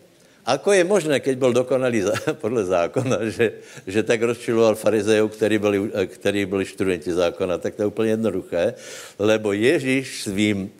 [0.46, 2.06] Ako je možné, keď byl dokonalý
[2.42, 3.52] podle zákona, že,
[3.86, 8.74] že tak rozčiloval farizejů, který byli, který byli študenti zákona, tak to je úplně jednoduché,
[9.18, 10.70] lebo Ježíš svým,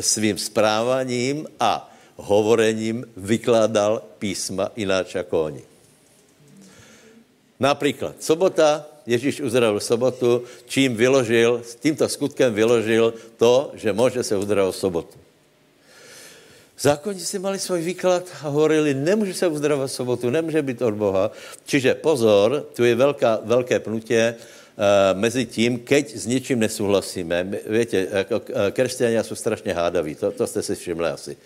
[0.00, 5.62] svým správaním a hovorením vykládal písma ináč jako oni.
[7.60, 14.36] Například sobota, Ježíš uzdravil sobotu, čím vyložil, s tímto skutkem vyložil to, že může se
[14.36, 15.16] uzdravit sobotu.
[16.80, 21.30] Zákonníci mali svůj výklad a hovorili, nemůže se uzdravovat sobotu, nemůže být od Boha.
[21.64, 27.48] Čiže pozor, tu je velká, velké pnutě uh, mezi tím, keď s něčím nesouhlasíme.
[27.66, 31.36] Víte, jako eh, křesťania jsou strašně hádaví, to, to jste si všimli asi.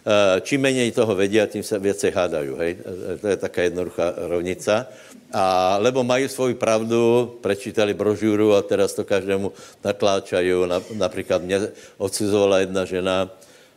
[0.00, 2.50] Eh, čím méně toho vědí, tím se věci hádají.
[2.58, 2.76] Hej?
[2.80, 4.86] Eh, to je taká jednoduchá rovnica.
[5.32, 9.52] A, lebo mají svoji pravdu, prečítali brožuru a teraz to každému
[9.84, 10.52] natláčají.
[10.66, 11.60] Na, například mě
[11.98, 13.30] odsuzovala jedna žena,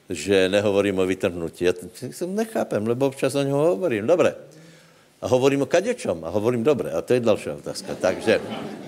[0.09, 1.65] že nehovorím o vytrhnutí.
[1.65, 1.73] Já
[2.25, 4.07] nechápem, lebo občas o něho hovorím.
[4.07, 4.35] Dobré.
[5.21, 6.91] A hovorím o kadečom a hovorím dobré.
[6.91, 7.95] A to je další otázka.
[8.01, 8.41] Takže,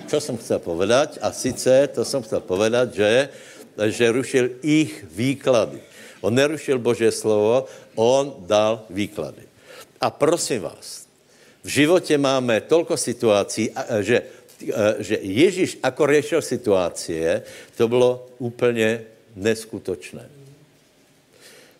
[0.06, 1.18] co jsem chcel povedať?
[1.22, 3.28] A sice to jsem chcel povedať, že,
[3.88, 5.80] že rušil ich výklady.
[6.20, 9.42] On nerušil Boží slovo, on dal výklady.
[10.00, 11.06] A prosím vás,
[11.64, 14.22] v životě máme tolko situací, že,
[14.98, 17.42] že Ježíš ako řešil situácie,
[17.76, 19.02] to bylo úplně
[19.36, 20.28] neskutočné.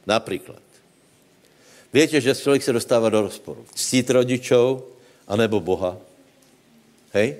[0.07, 0.66] Například,
[1.97, 3.64] Víte, že člověk se dostává do rozporu.
[3.74, 4.84] Ctít rodičov,
[5.28, 5.97] anebo Boha.
[7.12, 7.37] Hej?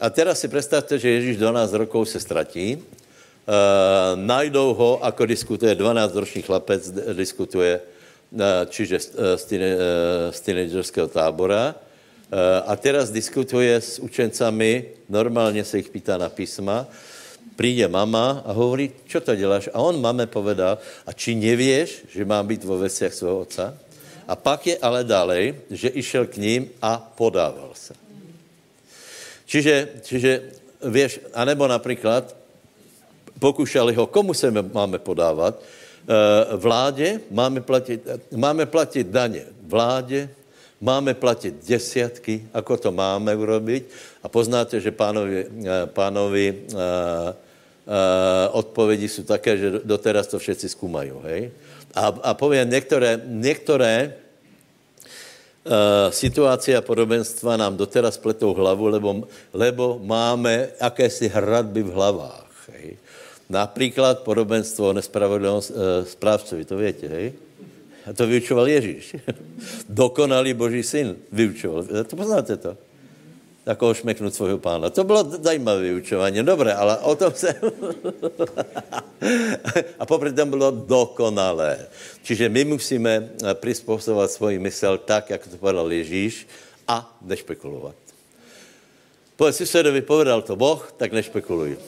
[0.00, 2.82] A teraz si představte, že Ježíš 12 rokov se ztratí,
[3.46, 6.82] uh, najdou ho, ako diskutuje 12-ročný chlapec,
[7.14, 15.64] diskutuje, uh, čiže z, uh, z teenagerského tábora, uh, a teraz diskutuje s učencami, normálně
[15.64, 16.86] se jich pýtá na písma,
[17.56, 19.68] přijde mama a hovorí, čo to děláš?
[19.72, 23.76] A on mame povedal, a či nevíš, že mám být vo veciach svého otca?
[24.26, 27.94] A pak je ale dalej, že išel k ním a podával se.
[29.46, 30.30] Čiže, čiže
[30.80, 32.34] vieš, anebo například
[33.42, 35.58] pokušali ho, komu se máme podávat?
[35.58, 40.30] Eh, vládě máme platit, máme platit daně vládě,
[40.82, 43.82] máme platit desiatky, ako to máme urobiť.
[44.22, 47.34] A poznáte, že pánovi, eh, pánovi uh,
[48.54, 51.50] odpovědi jsou také, že doteraz to všetci zkoumají, hej?
[51.94, 54.22] A, a povím, některé, některé
[55.62, 59.10] Uh, situácia a podobenstva nám doteraz pletou hlavu, lebo,
[59.54, 62.50] lebo máme akési hradby v hlavách.
[62.74, 62.98] Hej.
[63.52, 65.64] Například podobenstvo o nespravedlnom uh,
[66.08, 67.32] správcovi, to víte, hej?
[68.08, 69.16] A to vyučoval Ježíš.
[69.88, 71.84] Dokonalý Boží syn vyučoval.
[72.08, 72.76] To poznáte to?
[73.62, 74.90] Ako ošmeknout svého pána.
[74.90, 76.42] To bylo zajímavé vyučování.
[76.42, 77.54] Dobré, ale o tom se...
[79.98, 81.86] a popřed tam bylo dokonalé.
[82.22, 86.48] Čiže my musíme eh, přizpůsobovat svůj mysl tak, jak to povedal Ježíš
[86.88, 88.01] a nešpekulovat.
[89.42, 91.74] Povedz susedovi, povedal to Boh, tak nešpekuluj.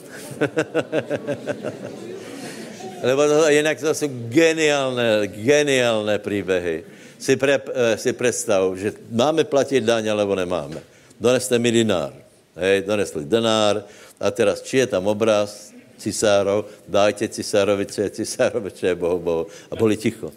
[3.07, 6.83] Lebo to, jinak to jsou geniálné, geniálné příběhy.
[7.15, 10.83] Si, pre, eh, si představ, že máme platit daň, alebo nemáme.
[11.15, 12.11] Doneste mi dinár.
[12.59, 13.87] Hej, donesli denár
[14.19, 19.19] a teraz, či je tam obraz cisárov, dajte cisárovi, co je cisárovi, čo je bohu,
[19.19, 19.47] bohu.
[19.71, 20.27] A byli ticho.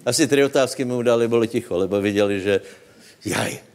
[0.00, 2.60] Asi tři otázky mu dali, byli ticho, lebo viděli, že
[3.24, 3.73] jaj,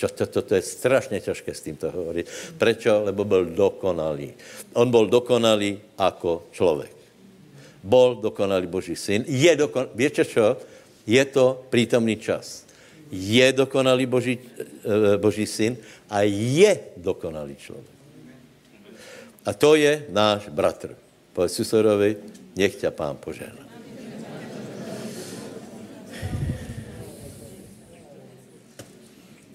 [0.00, 2.56] čo, to, to, to je strašně těžké s tímto hovoriť.
[2.56, 3.04] Prečo?
[3.04, 4.32] Lebo byl dokonalý.
[4.72, 6.96] On byl dokonalý jako člověk.
[7.84, 9.28] Bol dokonalý Boží syn.
[9.28, 9.92] Je dokonalý.
[9.94, 10.56] Víte čo?
[11.04, 12.64] Je to prítomný čas.
[13.12, 15.76] Je dokonalý Boží, eh, Boží syn
[16.08, 17.96] a je dokonalý člověk.
[19.44, 20.96] A to je náš bratr.
[21.32, 22.16] Povedz susedovi,
[22.56, 23.69] nech ťa pán požehná.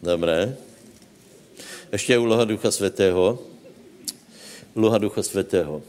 [0.05, 0.57] Dobré.
[1.91, 3.39] Ještě úloha Ducha Svatého.
[4.73, 5.81] Úloha Ducha Svatého.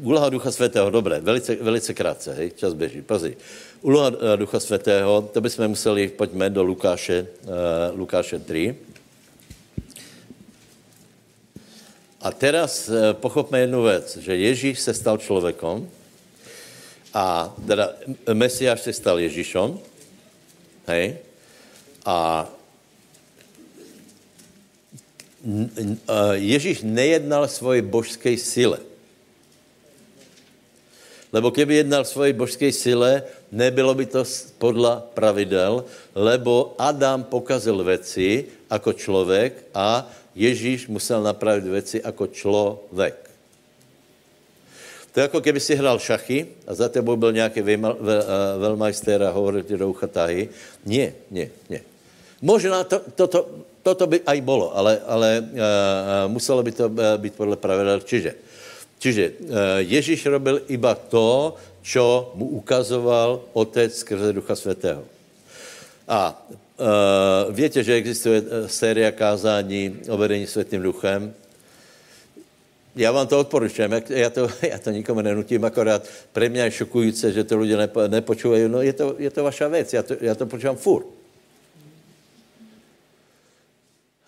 [0.00, 3.36] Úloha Ducha Svatého, dobré, velice, velice krátce, hej, čas běží, pozri.
[3.80, 8.76] Úloha eh, Ducha Svatého, to bychom museli, pojďme do Lukáše, uh, Lukáše 3.
[12.20, 15.88] A teraz uh, pochopme jednu věc, že Ježíš se stal člověkom
[17.14, 17.92] a teda
[18.32, 19.80] Mesiáš se stal Ježíšom,
[20.86, 21.16] hej,
[22.04, 22.48] a
[26.36, 28.78] Ježíš nejednal svoji božské sile.
[31.32, 33.22] Lebo keby jednal v svojej božské sile,
[33.54, 34.26] nebylo by to
[34.58, 43.30] podle pravidel, lebo Adam pokazil věci jako člověk a Ježíš musel napravit věci jako člověk.
[45.12, 47.62] To je jako keby si hrál šachy a za tebou byl nějaký
[48.58, 50.48] velmajster a hovoril ti do ucha tahy.
[50.86, 51.82] Nie, nie, nie.
[52.42, 53.40] Možná to, to, to,
[53.82, 55.46] toto by aj bolo, ale, ale uh,
[56.28, 58.00] muselo by to být podle pravidel.
[58.00, 58.32] Čiže,
[58.98, 59.34] čiže uh,
[59.80, 65.04] Ježíš robil iba to, čo mu ukazoval Otec skrze Ducha Svatého.
[66.08, 71.34] A uh, víte, že existuje séria kázání o vedení Světým Duchem.
[72.96, 77.32] Já vám to odporučujem, já to, já to nikomu nenutím, akorát pre mě je šokující,
[77.32, 78.34] že to lidé nepo.
[78.68, 81.19] No je to, je to vaša věc, já to, já to počúvam furt.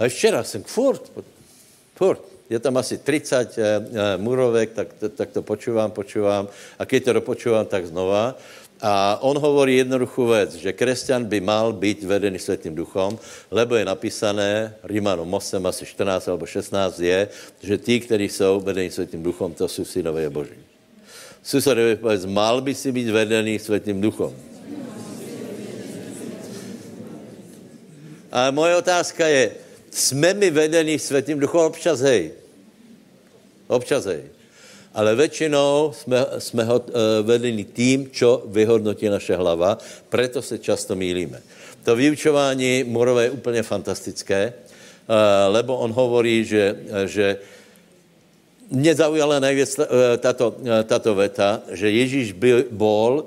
[0.03, 1.13] A včera jsem furt,
[1.95, 6.51] furt, je tam asi 30 eh, eh, murovek, tak, tak to počúvam, počúvam.
[6.79, 8.35] A když to dopočúvam, tak znova.
[8.83, 13.15] A on hovorí jednoduchou věc, že křesťan by mal být vedený Světým duchom,
[13.51, 17.29] lebo je napísané, Rímanom 8, asi 14 alebo 16 je,
[17.63, 20.59] že tí, kteří jsou vedení Světým duchom, to jsou synové Boží.
[21.43, 24.35] Susedovi povedz, mal by si být vedený Světým duchom.
[28.33, 29.53] A moje otázka je,
[29.93, 32.31] jsme my vedení Světým duchom občas, hej.
[33.69, 34.23] Občas, hej.
[34.95, 39.79] Ale většinou jsme, jsme ho, uh, vedení tím, čo vyhodnotí naše hlava,
[40.09, 41.41] proto se často mílíme.
[41.85, 45.15] To vyučování Morové je úplně fantastické, uh,
[45.53, 46.77] lebo on hovorí, že,
[47.07, 47.37] že
[48.71, 49.85] mě zaujala nejvíc uh,
[50.19, 53.27] tato, tato veta, že Ježíš byl, bol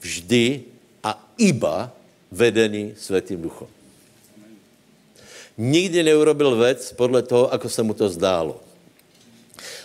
[0.00, 0.62] vždy
[1.02, 1.90] a iba
[2.30, 3.68] vedený Svetým duchom.
[5.58, 8.60] Nikdy neurobil věc podle toho, ako se mu to zdálo.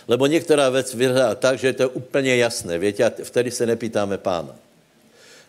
[0.08, 2.78] Lebo některá věc vyhrá tak, že je to úplně jasné.
[2.78, 4.54] Víte, a vtedy se nepýtáme pána.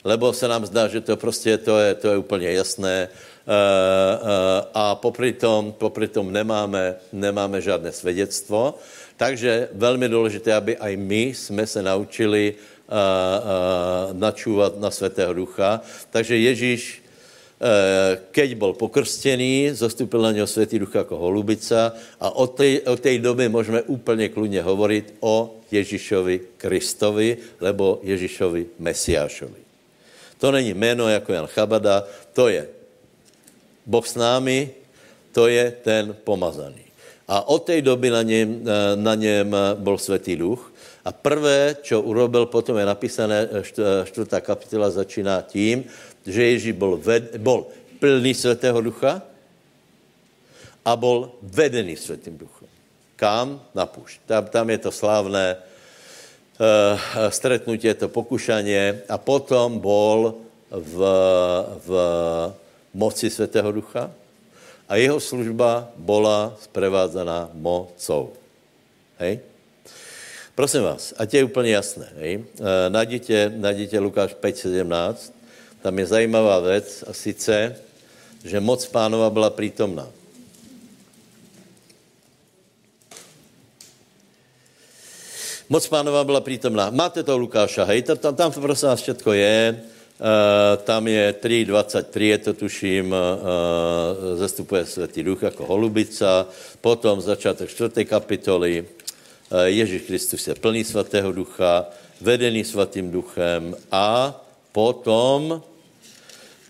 [0.04, 3.10] Lebo se nám zdá, že to prostě to je, to je úplně jasné.
[3.10, 3.54] Uh,
[4.22, 4.30] uh,
[4.74, 8.78] a popri tom, popri tom nemáme, nemáme žádné svědectvo.
[9.18, 15.82] Takže velmi důležité, aby aj my jsme se naučili uh, načúvat na Svatého Ducha.
[16.12, 17.01] Takže Ježíš Eh,
[18.32, 23.18] keď bol pokrstený, zastupil na něho Světý duch jako holubica a od té, od té
[23.18, 29.62] doby můžeme úplně kludně hovoriť o Ježíšovi Kristovi, lebo Ježíšovi Mesiášovi.
[30.42, 32.04] To není jméno jako Jan Chabada,
[32.34, 32.68] to je
[33.86, 34.70] Boh s námi,
[35.32, 36.82] to je ten pomazaný.
[37.28, 40.74] A od té doby na něm, eh, na něm byl Světý duch.
[41.06, 43.64] A prvé, čo urobil, potom je napísané, eh,
[44.06, 45.86] čtvrtá kapitola začíná tím,
[46.26, 47.66] že Ježíš byl, ved, byl
[48.00, 49.22] plný Svatého Ducha
[50.86, 52.68] a byl vedený Svatým Duchem.
[53.16, 53.62] Kam?
[53.76, 54.22] Na půšť.
[54.26, 60.34] Tam, tam je to slávné uh, stretnutí, to pokušanie a potom byl
[60.72, 60.98] v,
[61.86, 61.90] v
[62.94, 64.12] moci Svatého Ducha
[64.90, 68.34] a jeho služba byla sprevádzaná mocou.
[69.18, 69.40] Hej?
[70.56, 72.08] Prosím vás, ať je úplně jasné.
[72.18, 72.38] Hej?
[72.38, 75.41] Uh, najděte, najděte Lukáš 5.17
[75.82, 77.76] tam je zajímavá věc a sice,
[78.44, 80.08] že moc pánova byla přítomná.
[85.70, 86.90] Moc pánova byla přítomná.
[86.90, 89.82] Máte to Lukáša, hej, tam, tam, tam prosím vás všetko je.
[90.22, 93.18] Uh, tam je 3.23, je to tuším, uh,
[94.38, 96.46] zastupuje Světý duch jako holubica,
[96.82, 98.06] potom začátek 4.
[98.06, 101.90] kapitoly, uh, Ježíš Kristus je plný svatého ducha,
[102.22, 104.38] vedený svatým duchem a
[104.72, 105.64] potom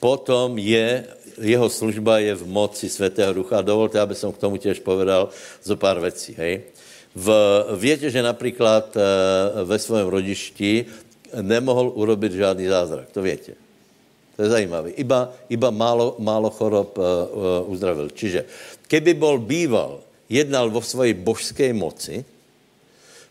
[0.02, 1.06] potom je,
[1.38, 3.62] jeho služba je v moci Svatého Ducha.
[3.62, 5.30] Dovolte, aby som k tomu těž povedal
[5.62, 6.34] zo pár věcí.
[6.34, 6.66] Hej.
[7.14, 7.28] V,
[7.78, 9.02] víte, že například e,
[9.64, 10.86] ve svém rodišti
[11.42, 13.14] nemohl urobit žádný zázrak.
[13.14, 13.54] To víte.
[14.36, 14.90] To je zajímavé.
[14.98, 18.10] Iba, iba málo, málo chorob uh, uh, uzdravil.
[18.10, 18.48] Čiže
[18.88, 22.24] keby bol býval, jednal vo svojej božské moci,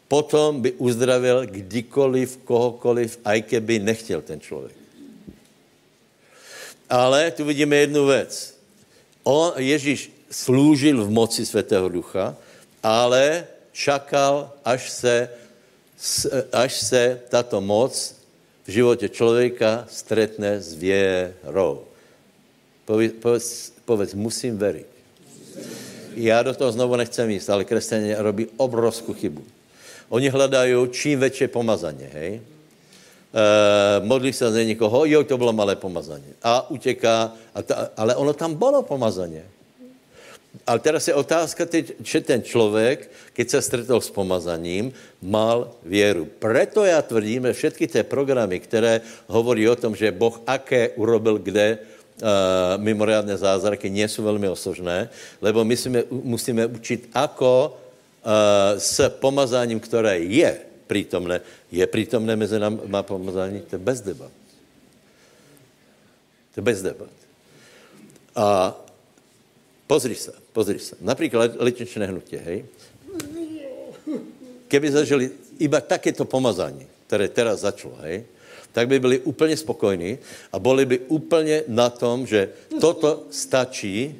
[0.06, 4.79] potom by uzdravil kdykoliv, kohokoliv, aj keby nechtěl ten člověk.
[6.90, 8.54] Ale tu vidíme jednu věc.
[9.22, 12.36] On, Ježíš slúžil v moci Svatého Ducha,
[12.82, 15.28] ale čakal, až se,
[16.52, 18.14] až se tato moc
[18.66, 21.84] v životě člověka stretne s věrou.
[22.84, 24.86] Povedz, povedz, povedz musím veriť.
[26.14, 29.44] Já do toho znovu nechcem jít, ale křesťané robí obrovskou chybu.
[30.08, 32.40] Oni hledají čím větší pomazaně, hej?
[33.30, 36.34] Uh, modlí se za někoho, jo, to bylo malé pomazaně.
[36.42, 39.46] A utěká, a ta, ale ono tam bylo pomazaně.
[40.66, 46.26] Ale teraz je otázka, teď, že ten člověk, keď se stretl s pomazaním, mal věru.
[46.38, 51.38] Preto já tvrdím, že všetky ty programy, které hovorí o tom, že Boh aké urobil
[51.38, 55.08] kde uh, mimoriadné zázraky, nie velmi osožné,
[55.38, 61.38] lebo my musíme, musíme učit, ako uh, s pomazáním, které je, prítomné.
[61.70, 63.62] Je prítomné mezi nám, má pomazání?
[63.70, 64.34] To je bez debat.
[66.50, 67.14] To je bez debat.
[68.34, 68.74] A
[69.86, 70.98] pozri se, pozri se.
[70.98, 72.66] Například letničné hnutě, hej?
[74.66, 75.30] Keby zažili
[75.62, 78.26] iba takéto pomazání, které teraz začalo, hej?
[78.72, 80.18] tak by byli úplně spokojní
[80.52, 82.48] a byli by úplně na tom, že
[82.80, 84.14] toto stačí,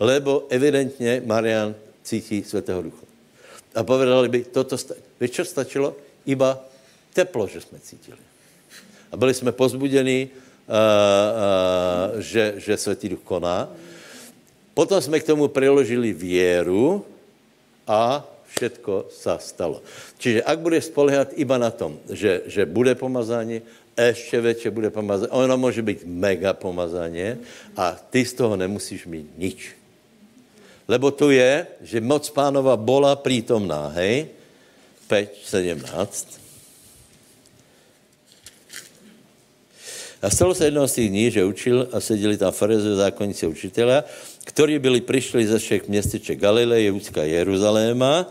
[0.00, 3.06] lebo evidentně Marian cítí Svatého Ducha.
[3.74, 5.07] A povedali by, toto stačí.
[5.20, 5.96] Víš, stačilo?
[6.26, 6.62] Iba
[7.14, 8.22] teplo, že jsme cítili.
[9.12, 13.68] A byli jsme pozbudení, uh, uh, že, že Světý Duch koná.
[14.74, 17.04] Potom jsme k tomu priložili věru
[17.86, 18.22] a
[18.54, 19.82] všetko sa stalo.
[20.22, 23.62] Čiže ak budeš spolehat iba na tom, že, že bude pomazání,
[23.98, 27.42] ještě větší bude pomazání, ono může být mega pomazání
[27.76, 29.74] a ty z toho nemusíš mít nič.
[30.88, 34.37] Lebo tu je, že moc pánova bola prítomná, hej?
[35.08, 36.40] 5, 17.
[40.22, 44.04] A stalo se jednou z těch dní, že učil a seděli tam farizeji, zákonníci učitele,
[44.44, 48.26] kteří byli přišli ze všech městeček Galileje, Judska Jeruzaléma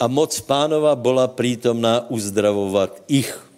[0.00, 3.50] a moc pánova byla prítomná uzdravovat ich.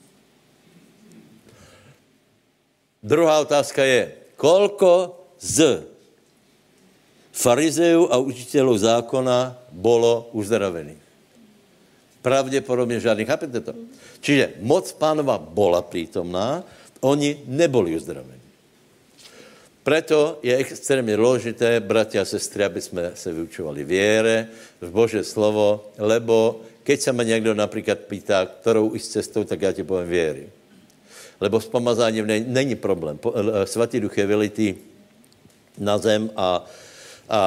[3.03, 5.83] Druhá otázka je, kolko z
[7.33, 11.04] farizeů a učitelů zákona bylo uzdravených?
[12.25, 13.77] Pravděpodobně žádný, chápete to?
[14.21, 16.65] Čiže moc pánova byla prítomná,
[17.05, 18.41] Oni neboli uzdravení.
[19.85, 24.49] Preto je extrémně důležité, bratia a sestry, aby jsme se vyučovali věre,
[24.81, 29.73] v Bože slovo, lebo keď se ma někdo například pýtá, kterou iš cestou, tak já
[29.73, 30.49] ti povím věry.
[31.41, 33.21] Lebo s pomazáním není, není problém.
[33.21, 34.75] Eh, svatý duch je vylitý
[35.79, 36.65] na zem a,
[37.29, 37.41] a, a,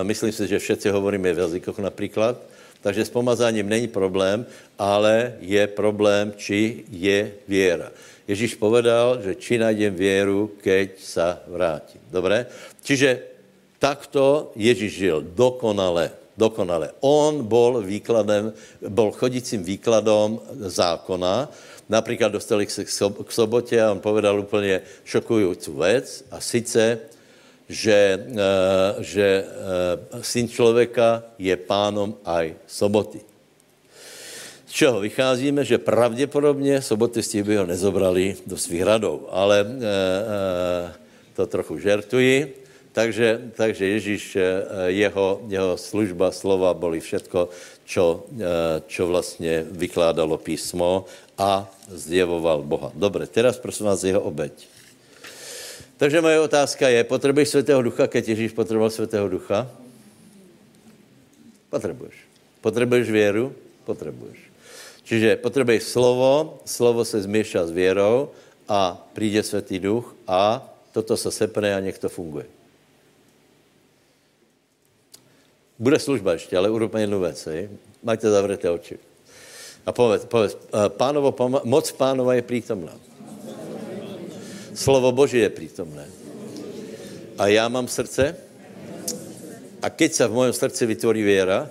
[0.00, 2.40] a myslím si, že všetci hovoríme v jazykoch například,
[2.80, 4.46] takže s pomazáním není problém,
[4.78, 7.92] ale je problém, či je věra.
[8.28, 11.98] Ježíš povedal, že či najdem věru, keď sa vrátím.
[12.14, 12.46] Dobré?
[12.78, 13.26] Čiže
[13.82, 16.14] takto Ježíš žil dokonale.
[16.38, 16.94] Dokonale.
[17.04, 18.54] On bol výkladem,
[18.88, 21.50] bol chodícím výkladom zákona.
[21.90, 22.86] Například dostali se
[23.24, 26.98] k sobotě a on povedal úplně šokující věc a sice,
[27.70, 29.46] že, eh, že eh,
[30.26, 33.22] syn člověka je pánom aj soboty.
[34.66, 39.76] Z čeho vycházíme, že pravděpodobně sobotisti by ho nezobrali do svých radov, ale e, e,
[41.34, 42.54] to trochu žertuji.
[42.94, 44.38] Takže, takže Ježíš,
[44.94, 47.50] jeho, jeho služba, slova boli všetko,
[47.82, 48.30] čo,
[48.86, 51.04] čo vlastně vykládalo písmo
[51.38, 52.94] a zjevoval Boha.
[52.94, 54.54] Dobře, teraz prosím vás jeho obeď.
[56.00, 59.68] Takže moje otázka je, potřebuješ Svatého Ducha, keď Ježíš potřeboval Svatého Ducha?
[61.70, 62.14] Potřebuješ.
[62.60, 63.52] Potřebuješ věru?
[63.84, 64.38] Potřebuješ.
[65.04, 68.30] Čiže potřebuješ slovo, slovo se změšá s věrou
[68.68, 72.46] a přijde Svatý Duch a toto se sepne a to funguje.
[75.78, 77.48] Bude služba ještě, ale urobme jednu věc.
[78.02, 78.98] Majte zavřeté oči.
[79.86, 83.09] A povedz, povedz eh, pánovo, moc pánova je přítomná.
[84.80, 86.08] Slovo Boží je přítomné.
[87.38, 88.36] A já mám srdce
[89.82, 91.68] a keď se v mojom srdci vytvorí věra,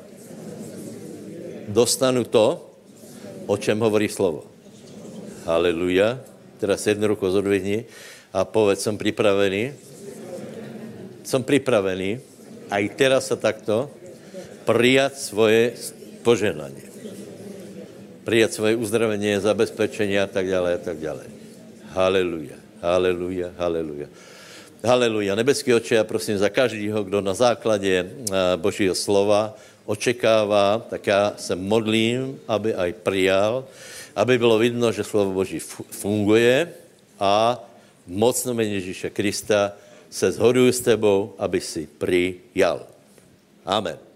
[1.68, 2.70] dostanu to,
[3.50, 4.46] o čem hovorí slovo.
[5.46, 6.22] Haleluja.
[6.62, 7.90] Teraz jednu ruku zodvihni
[8.30, 9.74] a povedz, som pripravený.
[11.26, 12.22] Som pripravený
[12.70, 13.90] aj teraz sa takto
[14.70, 15.74] prijať svoje
[16.22, 16.86] poženanie.
[18.22, 21.28] Prijať svoje uzdravenie, zabezpečenie a tak ďalej a tak ďalej.
[21.90, 24.08] Haleluja, haleluja, haleluja.
[24.84, 25.36] Haleluja.
[25.36, 28.12] Nebeský oče, já prosím za každého, kdo na základě
[28.56, 29.54] Božího slova
[29.86, 33.66] očekává, tak já se modlím, aby aj přijal,
[34.16, 35.60] aby bylo vidno, že slovo Boží
[35.90, 36.70] funguje
[37.20, 37.64] a
[38.08, 39.72] mocno jméně Ježíše Krista
[40.10, 42.88] se zhoduju s tebou, aby si přijal.
[43.66, 44.09] Amen.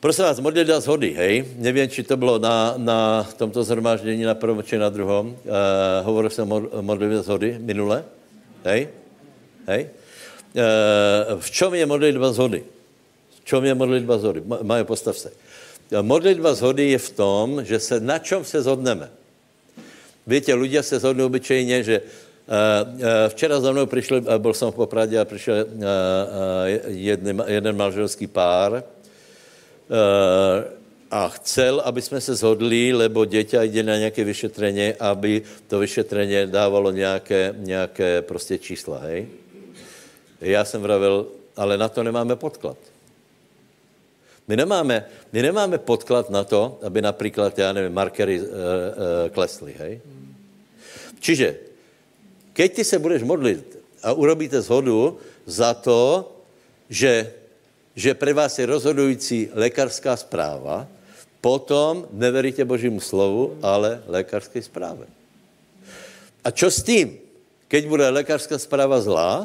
[0.00, 1.60] Prosím vás, modlitba zhody, hej.
[1.60, 5.28] Nevím, či to bylo na, na tomto zhromáždění na prvom či na druhom.
[5.28, 5.36] Uh,
[6.08, 8.04] hovoril jsem o modlitbě zhody minule,
[8.64, 8.88] hej.
[9.68, 9.82] Hej.
[10.56, 12.64] Uh, v čem je modlitba zhody?
[13.44, 14.40] čem je modlitba zhody?
[14.62, 15.32] Majo, postav se.
[15.92, 19.10] Modlitba zhody je v tom, že se na čem se zhodneme.
[20.26, 22.08] Víte, lidé se zhodnou obyčejně, že uh,
[23.28, 25.66] včera za mnou přišel, byl jsem v Popradě a přišel
[26.88, 28.80] jeden, jeden manželský pár
[31.10, 36.46] a chcel, aby jsme se zhodli, lebo děťa jde na nějaké vyšetření, aby to vyšetření
[36.46, 39.28] dávalo nějaké, nějaké prostě čísla, hej?
[40.40, 41.26] Já jsem vravil,
[41.56, 42.76] ale na to nemáme podklad.
[44.48, 48.50] My nemáme, my nemáme podklad na to, aby například, já nevím, markery uh, uh,
[49.30, 50.00] klesly, hej?
[51.20, 51.56] Čiže,
[52.52, 56.32] keď ty se budeš modlit a urobíte zhodu za to,
[56.90, 57.32] že,
[58.00, 60.88] že pre vás je rozhodující lékařská zpráva,
[61.44, 65.04] potom neveríte Božímu slovu, ale lékařské zpráve.
[66.40, 67.20] A čo s tím,
[67.68, 69.44] keď bude lékařská zpráva zlá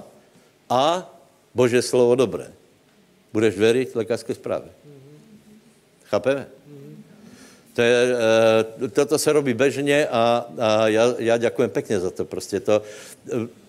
[0.71, 1.03] a
[1.51, 2.47] Bože slovo dobré?
[3.35, 4.71] Budeš věřit lékařské zprávě.
[6.07, 6.47] Chápeme?
[7.75, 7.95] To je,
[8.79, 12.23] e, toto se robí bežně a, a já, já děkujem pěkně za to.
[12.25, 12.81] Prostě to,
[13.27, 13.64] e,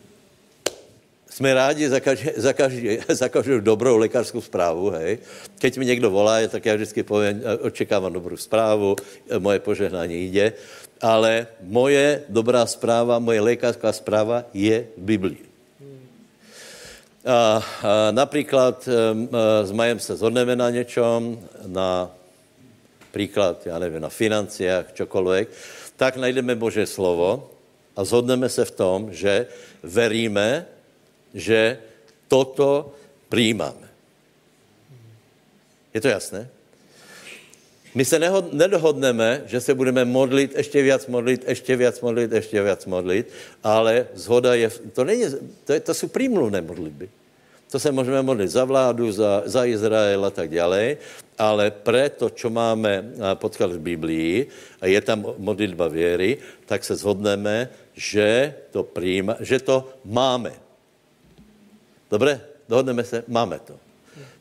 [1.37, 5.19] jsme rádi za, každý, za, každý, za každou dobrou lékařskou zprávu, hej.
[5.61, 8.97] Keď mi někdo volá, tak já vždycky povím, e, očekávám dobrou zprávu,
[9.39, 10.53] moje požehnání jde,
[11.01, 15.45] ale moje dobrá zpráva, moje lékařská zpráva je v Biblii.
[17.27, 18.89] A, a například
[19.65, 22.11] s Majem se zhodneme na něčem, na
[23.13, 25.49] příklad, já nevím, na financiách, čokoliv,
[25.97, 27.51] tak najdeme Bože slovo
[27.97, 29.47] a zhodneme se v tom, že
[29.83, 30.67] veríme,
[31.37, 31.79] že
[32.29, 32.97] toto
[33.29, 33.87] přijímáme.
[35.95, 36.49] Je to jasné?
[37.97, 38.21] My se
[38.53, 43.27] nedohodneme, že se budeme modlit, ještě víc modlit, ještě víc modlit, ještě víc modlit,
[43.65, 45.25] ale zhoda je, to, není,
[45.65, 47.09] to, je, to jsou přímluvné modlitby.
[47.71, 50.97] To se můžeme modlit za vládu, za, za Izrael a tak dále,
[51.39, 54.47] ale pre to, čo máme podklad v Biblii,
[54.81, 60.66] a je tam modlitba věry, tak se zhodneme, že to, přijma, že to máme.
[62.11, 62.41] Dobře?
[62.69, 63.25] Dohodneme se?
[63.29, 63.75] Máme to.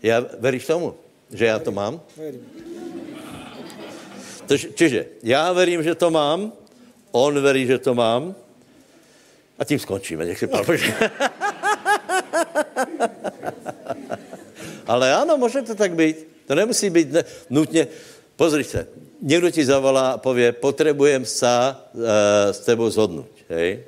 [0.03, 0.95] Já veríš tomu,
[1.31, 2.01] že já to mám?
[4.75, 6.53] Čiže já verím, že to mám,
[7.11, 8.35] on verí, že to mám
[9.59, 10.25] a tím skončíme.
[10.25, 10.65] Nech si pán
[14.87, 16.27] Ale ano, může to tak být.
[16.47, 17.87] To nemusí být ne, nutně.
[18.35, 18.87] Pozri se,
[19.21, 21.47] někdo ti zavolá a pově, potřebujem se
[21.93, 22.01] uh,
[22.51, 23.31] s tebou zhodnout.
[23.49, 23.83] Hej?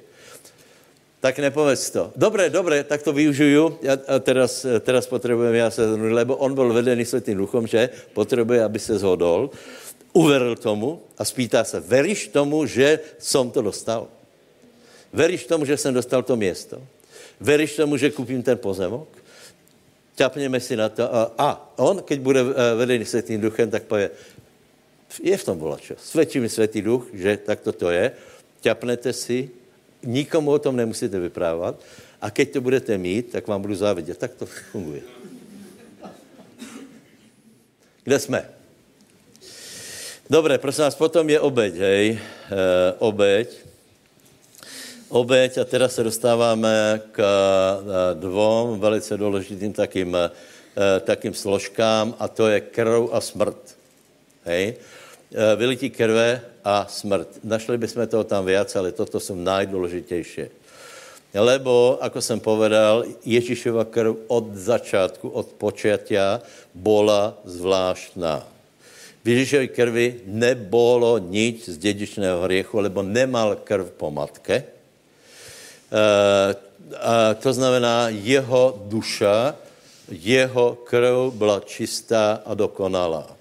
[1.20, 2.14] Tak nepovedz to.
[2.16, 3.80] Dobré, dobré, tak to využiju.
[3.82, 8.64] Já, teraz, teraz potřebujem já se zhodnout, lebo on byl vedený světým duchom, že potřebuje,
[8.64, 9.50] aby se zhodol.
[10.14, 14.08] Uveril tomu a spýtá se, veríš tomu, že jsem to dostal?
[15.14, 16.82] Veríš tomu, že jsem dostal to město?
[17.40, 19.08] Veríš tomu, že koupím ten pozemok?
[20.16, 21.06] Ťapněme si na to.
[21.16, 21.48] A, a
[21.78, 24.10] on, keď bude eh, vedený světým duchem, tak pově,
[25.22, 25.94] je v tom volačo.
[25.98, 28.12] Svědčí mi světý duch, že takto to je.
[28.62, 29.50] Ťapnete si,
[30.04, 31.80] nikomu o tom nemusíte vyprávat.
[32.22, 34.18] A keď to budete mít, tak vám budu závidět.
[34.18, 35.02] Tak to funguje.
[38.04, 38.50] Kde jsme?
[40.30, 42.06] Dobré, prosím vás, potom je obeď, hej.
[42.12, 42.20] E,
[43.00, 43.68] obeď.
[45.10, 50.30] Obeď a teda se dostáváme k eh, dvou velice důležitým takým, e,
[51.00, 53.76] takým složkám a to je krv a smrt.
[54.46, 54.76] Hej.
[54.76, 57.40] E, vylití krve a smrt.
[57.48, 60.52] Našli bychom toho tam viac, ale toto jsou nejdůležitější.
[61.38, 66.42] Lebo, ako jsem povedal, Ježíšova krv od začátku, od počatia,
[66.74, 68.48] bola zvláštná.
[69.24, 74.56] V Ježíšově krvi nebolo nič z dědičného hriechu, lebo nemal krv po matke.
[74.56, 74.68] E,
[77.00, 79.56] a to znamená, jeho duša,
[80.12, 83.37] jeho krv byla čistá a dokonalá.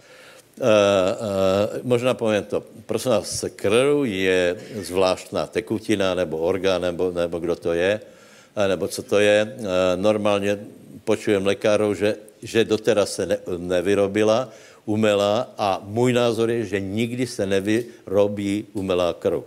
[0.56, 7.56] Uh, možná povím to, prosím vás, krv je zvláštná tekutina nebo orgán, nebo, nebo kdo
[7.56, 8.00] to je,
[8.68, 9.56] nebo co to je.
[9.58, 10.58] Uh, normálně
[11.04, 14.48] počujem lékařů, že, že doteraz se ne, nevyrobila
[14.84, 19.44] umelá a můj názor je, že nikdy se nevyrobí umelá krv.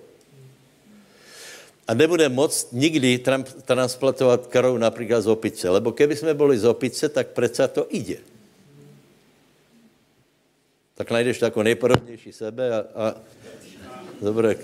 [1.88, 3.18] A nebude moc nikdy
[3.66, 8.30] transplantovat krv například z opice, lebo keby jsme byli z opice, tak přece to ide
[11.00, 13.16] tak najdeš takovou nejpodobnější sebe a, a
[14.22, 14.56] dobré.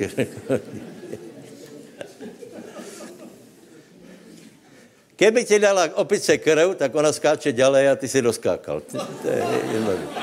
[5.15, 8.83] Keby ti dala opice krv, tak ona skáče ďalej a ty si doskákal.
[8.83, 10.19] To je jednoduché.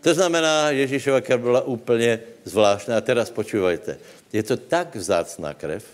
[0.00, 2.96] To znamená, Ježíšova krev byla úplně zvláštná.
[2.96, 4.00] A teraz počúvajte.
[4.32, 5.84] Je to tak vzácná krev.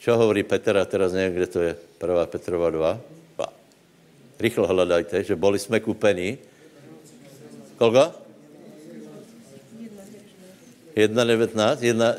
[0.00, 1.76] Čo hovorí Petr a teraz nevím, kde to je.
[2.00, 2.26] 1.
[2.32, 3.25] Petrova 2.
[4.38, 6.38] Rychle hledajte, že boli jsme kupení.
[7.78, 8.12] Kolko?
[10.96, 11.76] 1.19?
[11.80, 12.14] Jedna...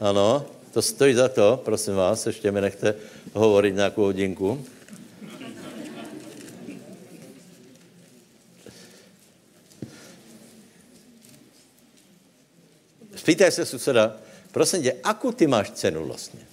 [0.00, 2.94] Ano, to stojí za to, prosím vás, ještě mi nechte
[3.32, 4.64] hovorit nějakou hodinku.
[13.16, 14.16] Spýtaj se suseda,
[14.52, 16.51] prosím tě, akou ty máš cenu vlastně?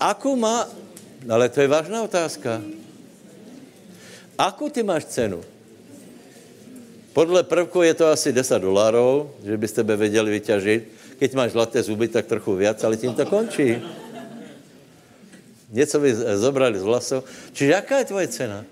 [0.00, 0.70] Akou má,
[1.26, 2.62] ale to je vážná otázka.
[4.38, 5.42] Akou ty máš cenu?
[7.12, 10.82] Podle prvku je to asi 10 dolarů, že byste by věděli vyťažit.
[11.18, 13.82] Keď máš zlaté zuby, tak trochu víc, ale tím to končí.
[15.70, 17.24] Něco by zobrali z vlasov.
[17.52, 18.64] Čiže jaká je tvoje cena?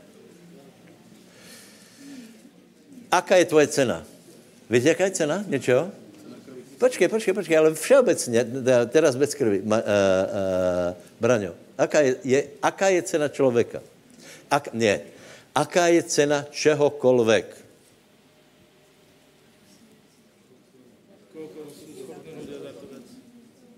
[3.11, 4.07] Aká je tvoje cena?
[4.71, 5.91] Víte, jaká je cena něčeho?
[6.79, 8.47] Počkej, počkej, počkej, ale všeobecně,
[8.93, 9.81] teraz bez krvi, uh, uh,
[11.21, 13.81] Braňo, aká je, je, aká je cena člověka?
[14.51, 15.01] Ak, ne,
[15.55, 17.57] aká je cena čehokolvek?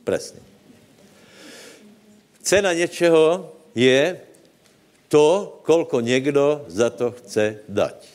[0.05, 0.41] Presně.
[2.43, 4.21] Cena něčeho je
[5.09, 8.09] to, kolko někdo za to chce dať.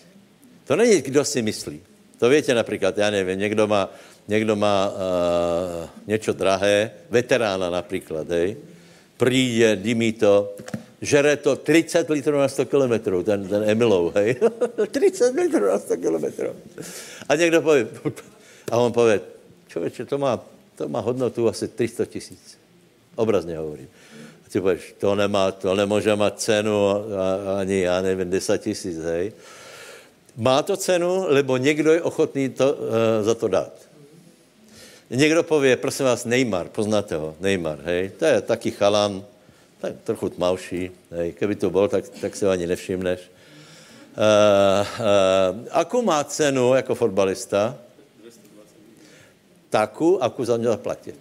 [0.68, 1.82] To není, kdo si myslí.
[2.18, 3.94] To víte například, já nevím, někdo má
[4.28, 8.58] někdo má uh, něco drahé, veterána například, hej,
[9.18, 10.56] přijde, dymí to,
[11.02, 14.36] žere to 30 litrů na 100 kilometrů, ten, ten Emilou, hej,
[14.92, 16.50] 30 litrů na 100 kilometrů.
[17.30, 17.88] A někdo pově,
[18.72, 19.22] a on pově,
[19.68, 20.46] člověče, to má,
[20.76, 22.58] to má hodnotu asi 300 tisíc.
[23.16, 23.88] Obrazně hovorím.
[24.46, 26.88] A ty pověš, to nemá, to nemůže mít cenu
[27.60, 29.32] ani, já nevím, 10 tisíc, hej.
[30.38, 32.80] Má to cenu, lebo někdo je ochotný to, uh,
[33.22, 33.74] za to dát.
[35.14, 39.26] Někdo pově, prosím vás, Neymar, poznáte ho, Neymar, hej, to je taky chalan,
[39.82, 43.20] tak trochu tmavší, hej, keby to byl, tak, tak se ho ani nevšimneš.
[43.20, 47.78] Uh, uh, akou má cenu jako fotbalista?
[49.70, 51.12] Taku, aku za ně zaplatí.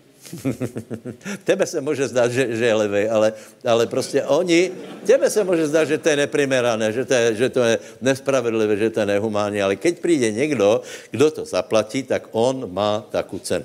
[1.45, 3.33] tebe se může zdát, že, že je levej, ale,
[3.65, 4.73] ale prostě oni,
[5.07, 8.77] tebe se může zdát, že to je neprimerané, že to je, že to je nespravedlivé,
[8.77, 10.81] že to je nehumánní, ale keď přijde někdo,
[11.11, 13.65] kdo to zaplatí, tak on má takovou cenu.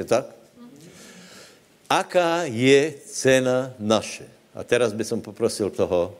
[0.00, 0.32] Je tak?
[1.84, 4.24] Aká je cena naše?
[4.56, 6.16] A teraz by som poprosil toho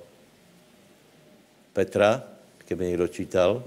[1.72, 2.20] Petra,
[2.68, 3.64] keby někdo čítal.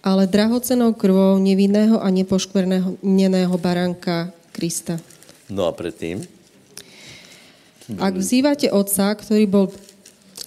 [0.00, 4.96] ale drahocenou krvou nevinného a nepoškvrneného baránka Krista.
[5.52, 6.24] No a predtým?
[8.00, 9.68] Ak vzývate otca, ktorý bol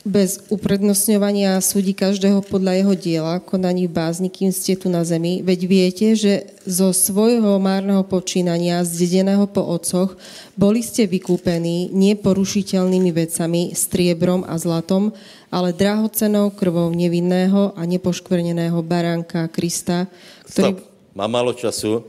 [0.04, 5.39] bez uprednostňovania súdi každého podľa jeho diela, konaní v bázni, kým ste tu na zemi,
[5.39, 10.20] veď viete, že zo svojho márneho počínania, zdedeného po otcoch,
[10.60, 15.16] boli ste vykúpení neporušiteľnými vecami, striebrom a zlatom,
[15.48, 20.12] ale drahocenou krvou nevinného a nepoškvrneného baránka Krista,
[20.52, 20.76] ktorý...
[20.76, 22.04] Stop, mám málo času.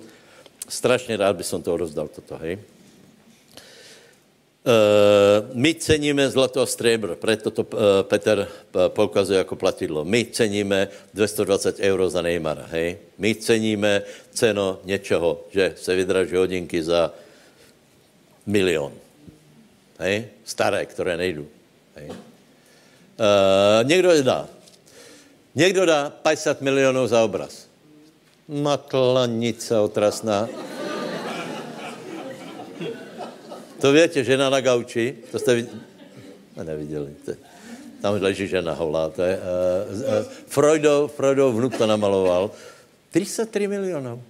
[0.66, 2.73] Strašne rád by som to rozdal toto, hej?
[4.64, 10.04] Uh, my ceníme zlato a striebro, preto to uh, Peter uh, poukazuje jako platidlo.
[10.04, 12.96] My ceníme 220 euro za Neymara, hej?
[13.18, 14.02] My ceníme
[14.32, 17.12] ceno něčeho, že se vydraží hodinky za
[18.46, 18.92] milion,
[19.98, 20.32] hej?
[20.44, 21.48] Staré, které nejdu,
[21.96, 22.08] hej?
[22.08, 22.16] Uh,
[23.84, 24.48] někdo je dá.
[25.54, 27.68] Někdo dá 50 milionů za obraz.
[28.48, 30.48] Matlanice otrasná.
[33.84, 35.80] To víte, žena na gauči, to jste viděli?
[36.56, 37.08] No, neviděli.
[38.00, 39.12] Tam leží žena holá.
[39.12, 39.42] To je, uh,
[40.00, 42.50] uh, Freudov, Freudov vnuk to namaloval.
[43.10, 44.22] 33 milionů.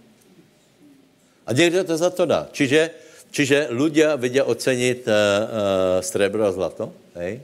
[1.47, 2.51] A někdo to za to dá.
[2.51, 2.91] Čiže,
[3.31, 6.91] čiže ľudia vidia ocenit uh, uh, strebro a zlato.
[7.15, 7.39] Hej?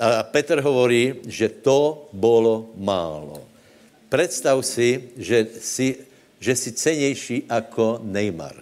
[0.00, 3.44] A Petr hovorí, že to bylo málo.
[4.08, 5.96] Představ si, že si,
[6.40, 8.61] že si cenější jako Neymar.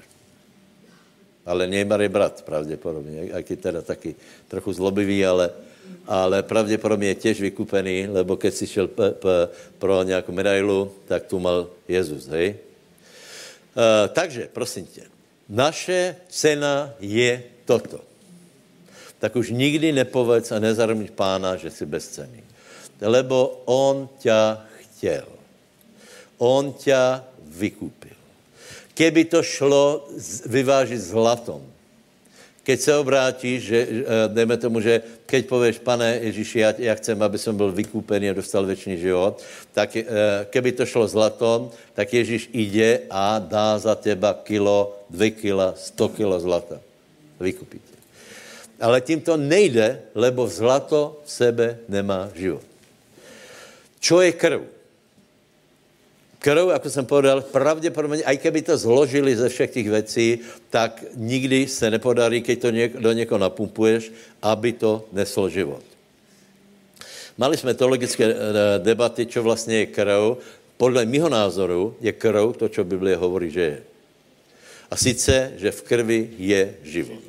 [1.46, 4.14] Ale Neymar je brat, pravděpodobně, jak je teda taky
[4.48, 5.50] trochu zlobivý, ale,
[6.06, 11.26] ale pravděpodobně je těž vykupený, lebo keď si šel p, p, pro nějakou medailu, tak
[11.26, 12.54] tu mal Jezus, hej?
[13.70, 15.02] Uh, takže, prosím tě,
[15.48, 18.00] naše cena je toto.
[19.18, 22.42] Tak už nikdy nepovedz a nezarmíš pána, že jsi bezcený.
[23.00, 25.26] Lebo on tě chtěl.
[26.38, 26.96] On tě
[27.42, 28.19] vykupil
[28.94, 30.08] keby to šlo
[30.46, 31.62] vyvážit zlatom.
[32.60, 37.16] Keď se obrátíš, že, eh, dejme tomu, že keď pověš, pane Ježíši, já, já chcem,
[37.22, 39.40] aby jsem byl vykoupený a dostal věčný život,
[39.72, 40.04] tak eh,
[40.50, 46.08] keby to šlo zlatom, tak Ježíš jde a dá za teba kilo, dvě kila, sto
[46.08, 46.80] kilo zlata.
[47.40, 47.96] Vykupí tě.
[48.80, 52.64] Ale tím to nejde, lebo zlato v sebe nemá život.
[54.00, 54.79] Čo je krv?
[56.40, 60.38] Krv, jako jsem povedal, pravděpodobně, i kdyby to zložili ze všech těch věcí,
[60.70, 64.12] tak nikdy se nepodarí, když to něk, do někoho napumpuješ,
[64.42, 65.84] aby to neslo život.
[67.36, 68.36] Mali jsme teologické eh,
[68.78, 70.40] debaty, čo vlastně je krv.
[70.76, 73.78] Podle mého názoru je krv to, co Biblia hovorí, že je.
[74.90, 77.20] A sice, že v krvi je život.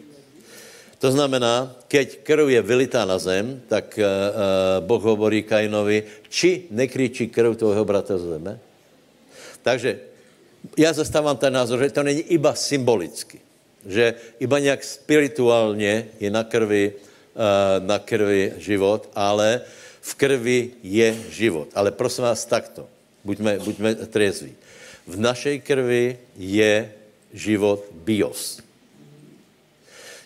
[1.04, 6.70] To znamená, keď krv je vylitá na zem, tak uh, uh, Boh hovorí Kainovi, či
[6.72, 8.71] nekričí krv tvojho brata z zeme?
[9.64, 10.00] Takže
[10.78, 13.40] já zastávám ten názor, že to není iba symbolicky,
[13.86, 19.62] že iba nějak spirituálně je na krvi, uh, na krvi život, ale
[20.02, 21.68] v krvi je život.
[21.74, 22.90] Ale prosím vás takto,
[23.24, 24.54] buďme, buďme trezví.
[25.08, 26.92] V našej krvi je
[27.34, 28.62] život bios.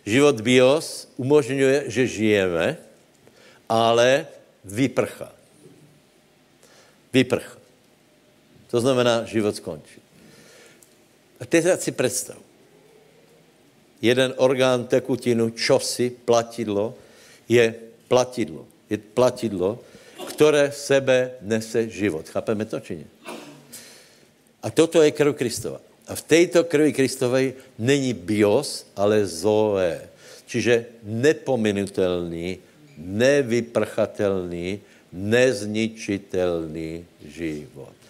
[0.05, 2.77] Život bios umožňuje, že žijeme,
[3.65, 4.27] ale
[4.61, 5.33] vyprcha.
[7.13, 7.64] Vyprcha.
[8.71, 10.01] To znamená, život skončí.
[11.39, 12.37] A teď si představ.
[14.01, 16.95] Jeden orgán, tekutinu, čosi, platidlo,
[17.49, 17.75] je
[18.07, 18.65] platidlo.
[18.89, 19.79] Je platidlo,
[20.27, 22.29] které v sebe nese život.
[22.29, 23.07] Chápeme to, či ne?
[24.63, 25.81] A toto je krv Kristova.
[26.07, 30.01] A v této krvi Kristovej není bios, ale zoe.
[30.45, 32.57] Čiže nepominutelný,
[32.97, 34.81] nevyprchatelný,
[35.13, 38.04] nezničitelný život.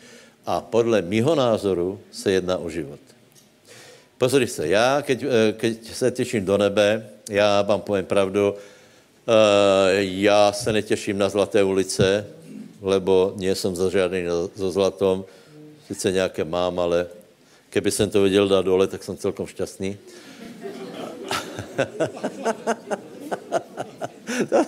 [0.45, 2.99] A podle mého názoru se jedná o život.
[4.17, 8.57] Pozri se, já, keď, eh, keď se těším do nebe, já vám povím pravdu, uh,
[9.97, 12.27] já se netěším na Zlaté ulice,
[12.81, 14.25] lebo nie jsem za žádný
[14.55, 15.25] za zlatom,
[15.87, 17.07] sice nějaké mám, ale
[17.69, 19.97] keby jsem to viděl dát dole, tak jsem celkom šťastný.
[24.49, 24.65] to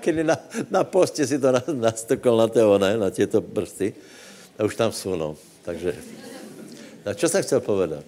[0.00, 0.38] kdy na,
[0.70, 3.94] na postě si to nastokol na toho, ne, na těto prsty.
[4.58, 5.36] A už tam jsou, no.
[5.62, 5.94] Takže,
[7.04, 8.04] a čo jsem chcel povedat?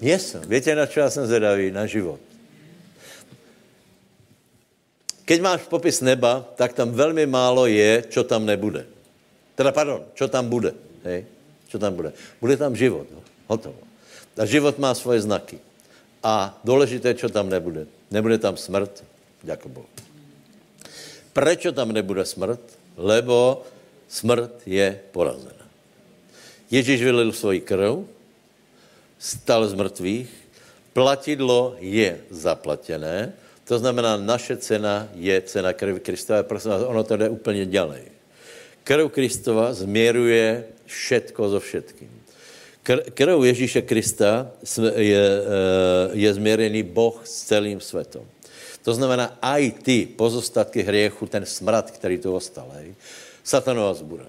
[0.00, 0.42] Nie jsem.
[0.48, 1.70] Víte, na čo já jsem zvedavý?
[1.70, 2.20] Na život.
[5.24, 8.84] Keď máš popis neba, tak tam velmi málo je, čo tam nebude.
[9.56, 10.76] Teda, pardon, čo tam bude.
[11.00, 11.24] Hej?
[11.72, 12.12] Čo tam bude?
[12.40, 13.08] Bude tam život.
[13.08, 13.24] No?
[13.48, 13.80] Hotovo.
[14.36, 15.56] A život má svoje znaky.
[16.20, 17.88] A důležité, čo tam nebude.
[18.12, 19.04] Nebude tam smrt,
[19.44, 19.88] jako Boh.
[21.32, 22.60] Prečo tam nebude smrt?
[23.00, 23.64] Lebo
[24.14, 25.66] smrt je porazená.
[26.70, 28.06] Ježíš vylil svoji krv,
[29.18, 30.30] stal z mrtvých,
[30.94, 33.34] platidlo je zaplatené,
[33.64, 36.44] to znamená, naše cena je cena krvi Kristova.
[36.44, 38.02] Prosím vás, ono to jde úplně dělej.
[38.84, 42.12] Krv Kristova změruje všetko so všetkým.
[43.16, 44.52] Krv Ježíše Krista
[45.00, 48.20] je, eh, je změřený Boh s celým světem.
[48.84, 52.92] To znamená, aj ty pozostatky hriechu, ten smrad, který tu ostal, hej,
[53.44, 54.26] satanová zbura.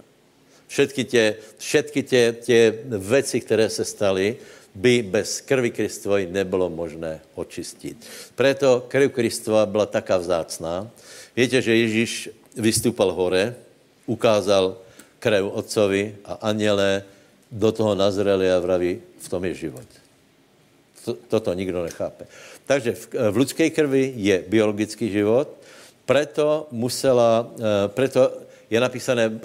[0.68, 4.38] Všetky tě, všetky tě, tě věci, které se staly,
[4.76, 7.96] by bez krvi Kristovej nebylo možné očistit.
[8.36, 10.92] Preto krv Kristova byla taká vzácná.
[11.36, 13.56] Víte, že Ježíš vystúpal hore,
[14.06, 14.76] ukázal
[15.20, 17.08] krev otcovi a aniele
[17.52, 19.88] do toho nazreli a vraví, v tom je život.
[21.32, 22.28] Toto nikdo nechápe.
[22.68, 25.48] Takže v, v lidské krvi je biologický život,
[26.06, 29.40] preto musela, eh, preto je napísané eh,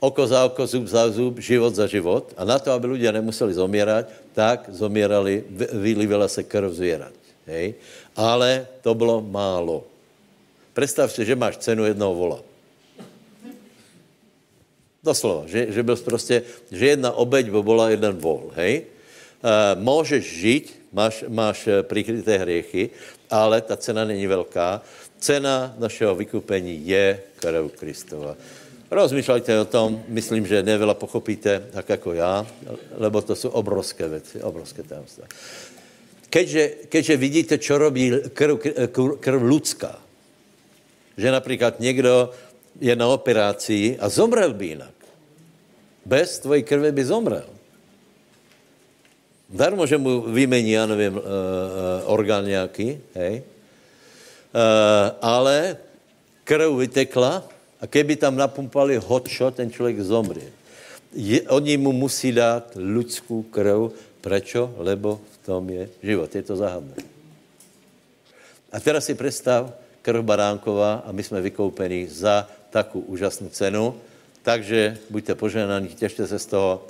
[0.00, 2.32] oko za oko, zub za zub, život za život.
[2.36, 7.12] A na to, aby lidé nemuseli zomírať, tak zomírali, vylivila se krv zvěrat.
[7.46, 7.74] Hej?
[8.16, 9.84] Ale to bylo málo.
[10.72, 12.40] Představ si, že máš cenu jednoho vola.
[15.02, 18.84] Doslova, že, že byl prostě, že jedna obeď by byla jeden vol, hej?
[18.84, 22.90] E, můžeš žít, máš, máš eh, prikryté hriechy,
[23.30, 24.82] ale ta cena není velká.
[25.20, 28.34] Cena našeho vykupení je krv Kristova.
[28.90, 32.46] Rozmýšľajte o tom, myslím, že neveľa pochopíte, tak jako já,
[32.96, 35.30] lebo to jsou obrovské věci, obrovské tajemstva.
[36.30, 38.58] Keďže, keďže vidíte, čo robí krv,
[38.90, 39.94] krv, krv ľudská,
[41.16, 42.30] že například někdo
[42.80, 44.96] je na operaci a zomrel by jinak.
[46.06, 47.48] Bez tvojí krve by zomrel.
[49.50, 51.22] Darmo, že mu vymení, já nevím, uh,
[52.04, 53.42] orgán nějaký, hej?
[54.50, 55.76] Uh, ale
[56.44, 57.46] krv vytekla
[57.80, 60.42] a keby tam napumpali hotshot, ten člověk zomře.
[61.14, 63.94] Je, oni mu musí dát lidskou krv.
[64.20, 64.74] Prečo?
[64.76, 66.34] Lebo v tom je život.
[66.34, 66.94] Je to záhadné.
[68.72, 69.72] A teraz si představ,
[70.02, 73.94] krv Baránková a my jsme vykoupeni za takovou úžasnou cenu.
[74.42, 76.84] Takže buďte poženaní, těšte se z toho.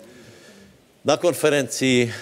[1.04, 2.12] Na konferenci,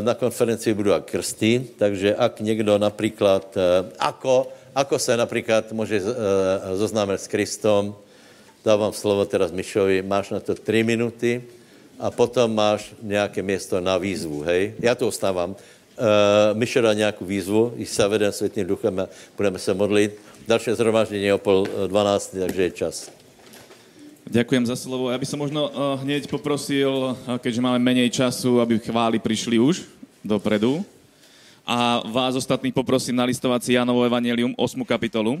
[0.00, 6.76] na konferenci budou krsty, takže ak někdo například, eh, ako, ako se například může eh,
[6.76, 7.94] zoznámit s Kristom,
[8.64, 11.42] dávám slovo teraz Mišovi, máš na to tři minuty
[11.98, 14.74] a potom máš nějaké město na výzvu, hej?
[14.80, 15.50] Já to ostávám.
[15.50, 19.06] Uh, Mišo dá nějakou výzvu, i se vedem světným duchem a
[19.36, 20.18] budeme se modlit.
[20.48, 22.96] Další zhromaždění o pol eh, dvanácti, takže je čas.
[24.24, 25.12] Ďakujem za slovo.
[25.12, 25.68] Ja by som možno
[26.00, 27.12] hneď poprosil,
[27.44, 29.84] keďže máme menej času, aby chvály prišli už
[30.24, 30.80] dopredu.
[31.64, 34.84] A vás ostatných poprosím na listovací Janovo Evangelium, 8.
[34.84, 35.40] kapitolu.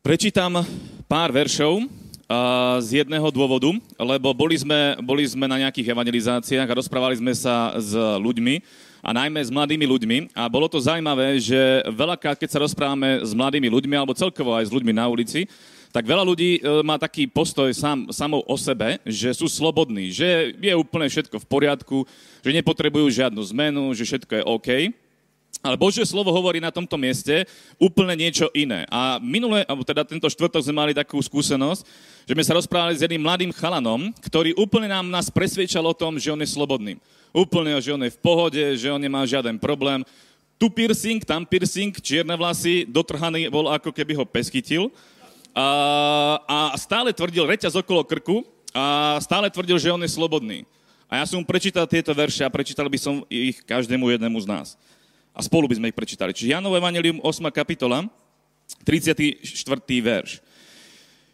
[0.00, 0.64] Prečítam
[1.04, 1.84] pár veršov
[2.80, 7.76] z jedného dôvodu, lebo boli sme, boli sme na nejakých evangelizáciách a rozprávali sme sa
[7.76, 8.64] s ľuďmi
[9.04, 13.36] a najmä s mladými ľuďmi a bolo to zaujímavé, že veľakrát, keď sa rozprávame s
[13.36, 15.44] mladými ľuďmi alebo celkovo aj s ľuďmi na ulici,
[15.90, 20.54] tak veľa ľudí e, má taký postoj sám, samou o sebe, že sú slobodní, že
[20.54, 21.98] je úplne všetko v poriadku,
[22.46, 24.68] že nepotrebujú žiadnu zmenu, že všetko je OK.
[25.60, 27.44] Ale Božie slovo hovorí na tomto mieste
[27.76, 28.88] úplne niečo iné.
[28.88, 31.84] A minulé, alebo teda tento štvrtok sme mali takú skúsenosť,
[32.24, 36.16] že sme sa rozprávali s jedným mladým chalanom, ktorý úplne nám nás presviečal o tom,
[36.16, 36.96] že on je slobodný.
[37.36, 40.00] Úplne, že on je v pohode, že on nemá žiaden problém.
[40.56, 44.88] Tu piercing, tam piercing, čierne vlasy, dotrhaný bol ako keby ho peskytil.
[44.88, 45.19] A,
[45.54, 50.62] a stále tvrdil reťaz okolo krku a stále tvrdil, že on je slobodný.
[51.10, 54.46] A ja som mu prečítal tieto verše a prečítal by som ich každému jednému z
[54.46, 54.68] nás
[55.34, 56.34] a spolu by sme ich prečítali.
[56.34, 57.50] Čiže Janovo Evangelium 8.
[57.50, 58.06] kapitola,
[58.86, 59.42] 34.
[59.98, 60.38] verš.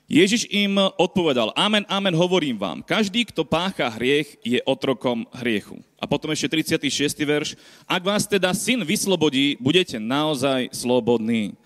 [0.06, 5.82] Ježiš im odpovedal, amen, amen, hovorím vám, každý, kto pácha hriech, je otrokom hriechu.
[5.98, 7.10] A potom ešte 36.
[7.26, 7.58] verš,
[7.90, 11.58] ak vás teda syn vyslobodí, budete naozaj slobodní.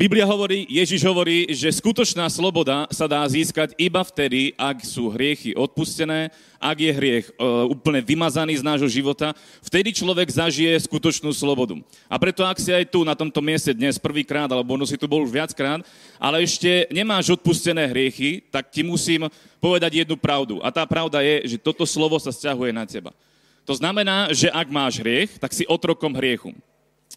[0.00, 5.52] Biblia hovorí, Ježiš hovorí, že skutočná sloboda sa dá získať iba vtedy, ak sú hriechy
[5.52, 7.32] odpustené, ak je hriech e,
[7.68, 11.76] úplne vymazaný z nášho života, vtedy človek zažije skutočnú slobodu.
[12.08, 15.04] A preto, ak si aj tu na tomto mieste dnes prvýkrát, alebo ono si tu
[15.04, 15.84] bol už viackrát,
[16.16, 19.28] ale ešte nemáš odpustené hriechy, tak ti musím
[19.60, 20.64] povedať jednu pravdu.
[20.64, 23.12] A tá pravda je, že toto slovo sa stiahuje na teba.
[23.68, 26.56] To znamená, že ak máš hriech, tak si otrokom hriechu.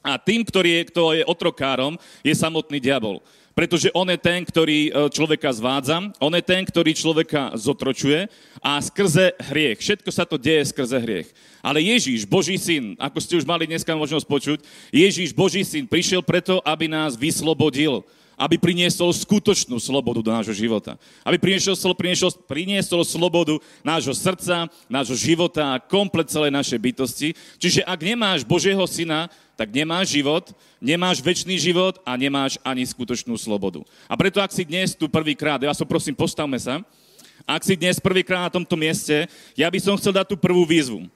[0.04, 3.24] A tým, ktorý je, kto je otrokárom, je samotný diabol.
[3.54, 8.26] Pretože on je ten, ktorý e, človeka zvádza, on je ten, ktorý človeka zotročuje
[8.60, 9.78] a skrze hriech.
[9.78, 11.30] Všetko sa to deje skrze hriech.
[11.62, 14.60] Ale Ježíš, Boží syn, ako ste už mali dneska možnosť počuť,
[14.90, 18.02] Ježíš, Boží syn, prišiel preto, aby nás vyslobodil
[18.44, 21.00] aby priniesol skutočnú slobodu do nášho života.
[21.24, 27.30] Aby priniesol, priniesol, priniesol slobodu nášho srdca, nášho života a komplet celej našej bytosti.
[27.56, 30.52] Čiže ak nemáš Božieho syna, tak nemáš život,
[30.84, 33.88] nemáš väčší život a nemáš ani skutočnú slobodu.
[34.12, 36.84] A preto, ak si dnes tu prvýkrát, ja som prosím, postavme sa,
[37.48, 41.08] ak si dnes prvýkrát na tomto mieste, ja by som chcel dať tú prvú výzvu.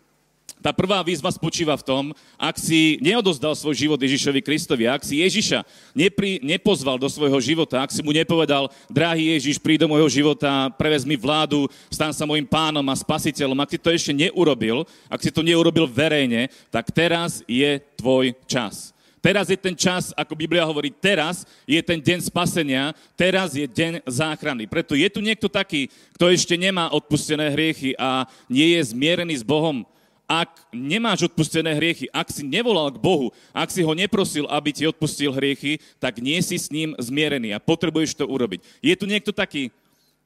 [0.58, 2.04] Tá prvá výzva spočíva v tom,
[2.34, 5.62] ak si neodozdal svoj život Ježišovi Kristovi, ak si Ježiša
[5.94, 10.74] nepri, nepozval do svojho života, ak si mu nepovedal, drahý Ježiš, príď do môjho života,
[10.74, 15.22] prevez mi vládu, stan sa môjim pánom a spasiteľom, ak si to ešte neurobil, ak
[15.22, 18.98] si to neurobil verejne, tak teraz je tvoj čas.
[19.22, 24.08] Teraz je ten čas, ako Biblia hovorí, teraz je ten deň spasenia, teraz je deň
[24.08, 24.66] záchrany.
[24.66, 29.46] Preto je tu niekto taký, kto ešte nemá odpustené hriechy a nie je zmierený s
[29.46, 29.84] Bohom,
[30.28, 34.84] ak nemáš odpustené hriechy, ak si nevolal k Bohu, ak si ho neprosil, aby ti
[34.84, 38.60] odpustil hriechy, tak nie si s ním zmierený a potrebuješ to urobiť.
[38.84, 39.72] Je tu niekto taký,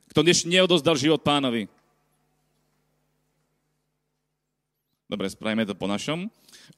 [0.09, 1.69] kto ešte neodozdal život pánovi?
[5.05, 6.25] Dobre, spravíme to po našom.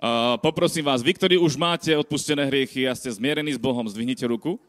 [0.04, 4.28] Uh, poprosím vás, vy, ktorí už máte odpustené hriechy a ste zmierení s Bohom, zdvihnite
[4.28, 4.60] ruku.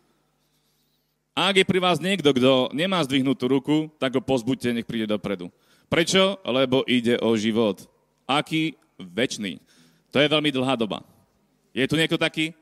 [1.35, 5.11] A ak je pri vás niekto, kto nemá zdvihnutú ruku, tak ho pozbuďte, nech príde
[5.11, 5.51] dopredu.
[5.91, 6.39] Prečo?
[6.47, 7.94] Lebo ide o život
[8.27, 9.61] aký väčší.
[10.15, 11.03] To je veľmi dlhá doba.
[11.75, 12.55] Je tu niekto taký?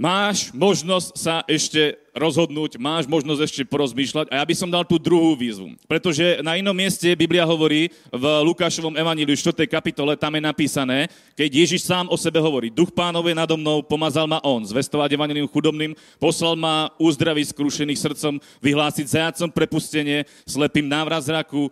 [0.00, 4.96] Máš možnosť sa ešte rozhodnúť, máš možnosť ešte porozmýšľať a ja by som dal tú
[4.96, 5.76] druhú výzvu.
[5.84, 9.68] Pretože na inom mieste Biblia hovorí v Lukášovom evaníliu 4.
[9.68, 13.84] kapitole, tam je napísané, keď Ježiš sám o sebe hovorí, duch pánov je nado mnou,
[13.84, 20.88] pomazal ma on, zvestovať evanílium chudobným, poslal ma uzdraviť skrušených srdcom, vyhlásiť zajacom prepustenie, slepým
[20.88, 21.68] návrat zraku,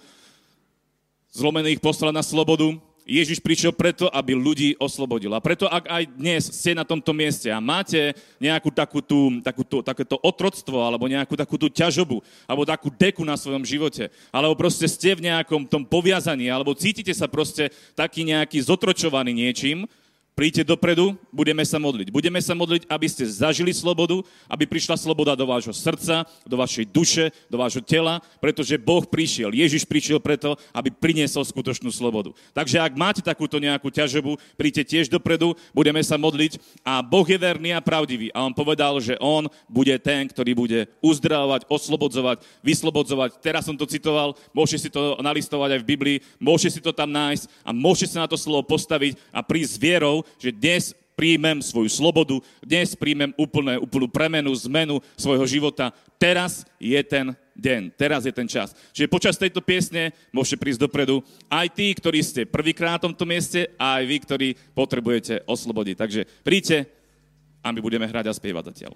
[1.32, 2.76] zlomených poslal na slobodu.
[3.08, 5.32] Ježiš prišiel preto, aby ľudí oslobodil.
[5.32, 9.64] A preto, ak aj dnes ste na tomto mieste a máte nejakú takú tú, takú
[9.64, 14.52] tú, takéto otroctvo, alebo nejakú takú tú ťažobu, alebo takú deku na svojom živote, alebo
[14.60, 19.88] proste ste v nejakom tom poviazaní, alebo cítite sa proste taký nejaký zotročovaný niečím,
[20.38, 22.14] Príďte dopredu, budeme sa modliť.
[22.14, 26.86] Budeme sa modliť, aby ste zažili slobodu, aby prišla sloboda do vášho srdca, do vašej
[26.94, 32.30] duše, do vášho tela, pretože Boh prišiel, Ježiš prišiel preto, aby priniesol skutočnú slobodu.
[32.54, 37.34] Takže ak máte takúto nejakú ťažobu, príďte tiež dopredu, budeme sa modliť a Boh je
[37.34, 38.30] verný a pravdivý.
[38.30, 43.42] A on povedal, že on bude ten, ktorý bude uzdravovať, oslobodzovať, vyslobodzovať.
[43.42, 47.10] Teraz som to citoval, môžete si to nalistovať aj v Biblii, môžete si to tam
[47.10, 51.58] nájsť a môžete sa na to slovo postaviť a prísť s vierou, že dnes príjmem
[51.58, 55.90] svoju slobodu, dnes príjmem úplné, úplnú premenu, zmenu svojho života.
[56.14, 58.70] Teraz je ten deň, teraz je ten čas.
[58.94, 61.18] Čiže počas tejto piesne môžete prísť dopredu
[61.50, 64.48] aj tí, ktorí ste prvýkrát na tomto mieste, a aj vy, ktorí
[64.78, 65.96] potrebujete oslobodiť.
[65.98, 66.86] Takže príďte
[67.66, 68.94] a my budeme hrať a spievať zatiaľ.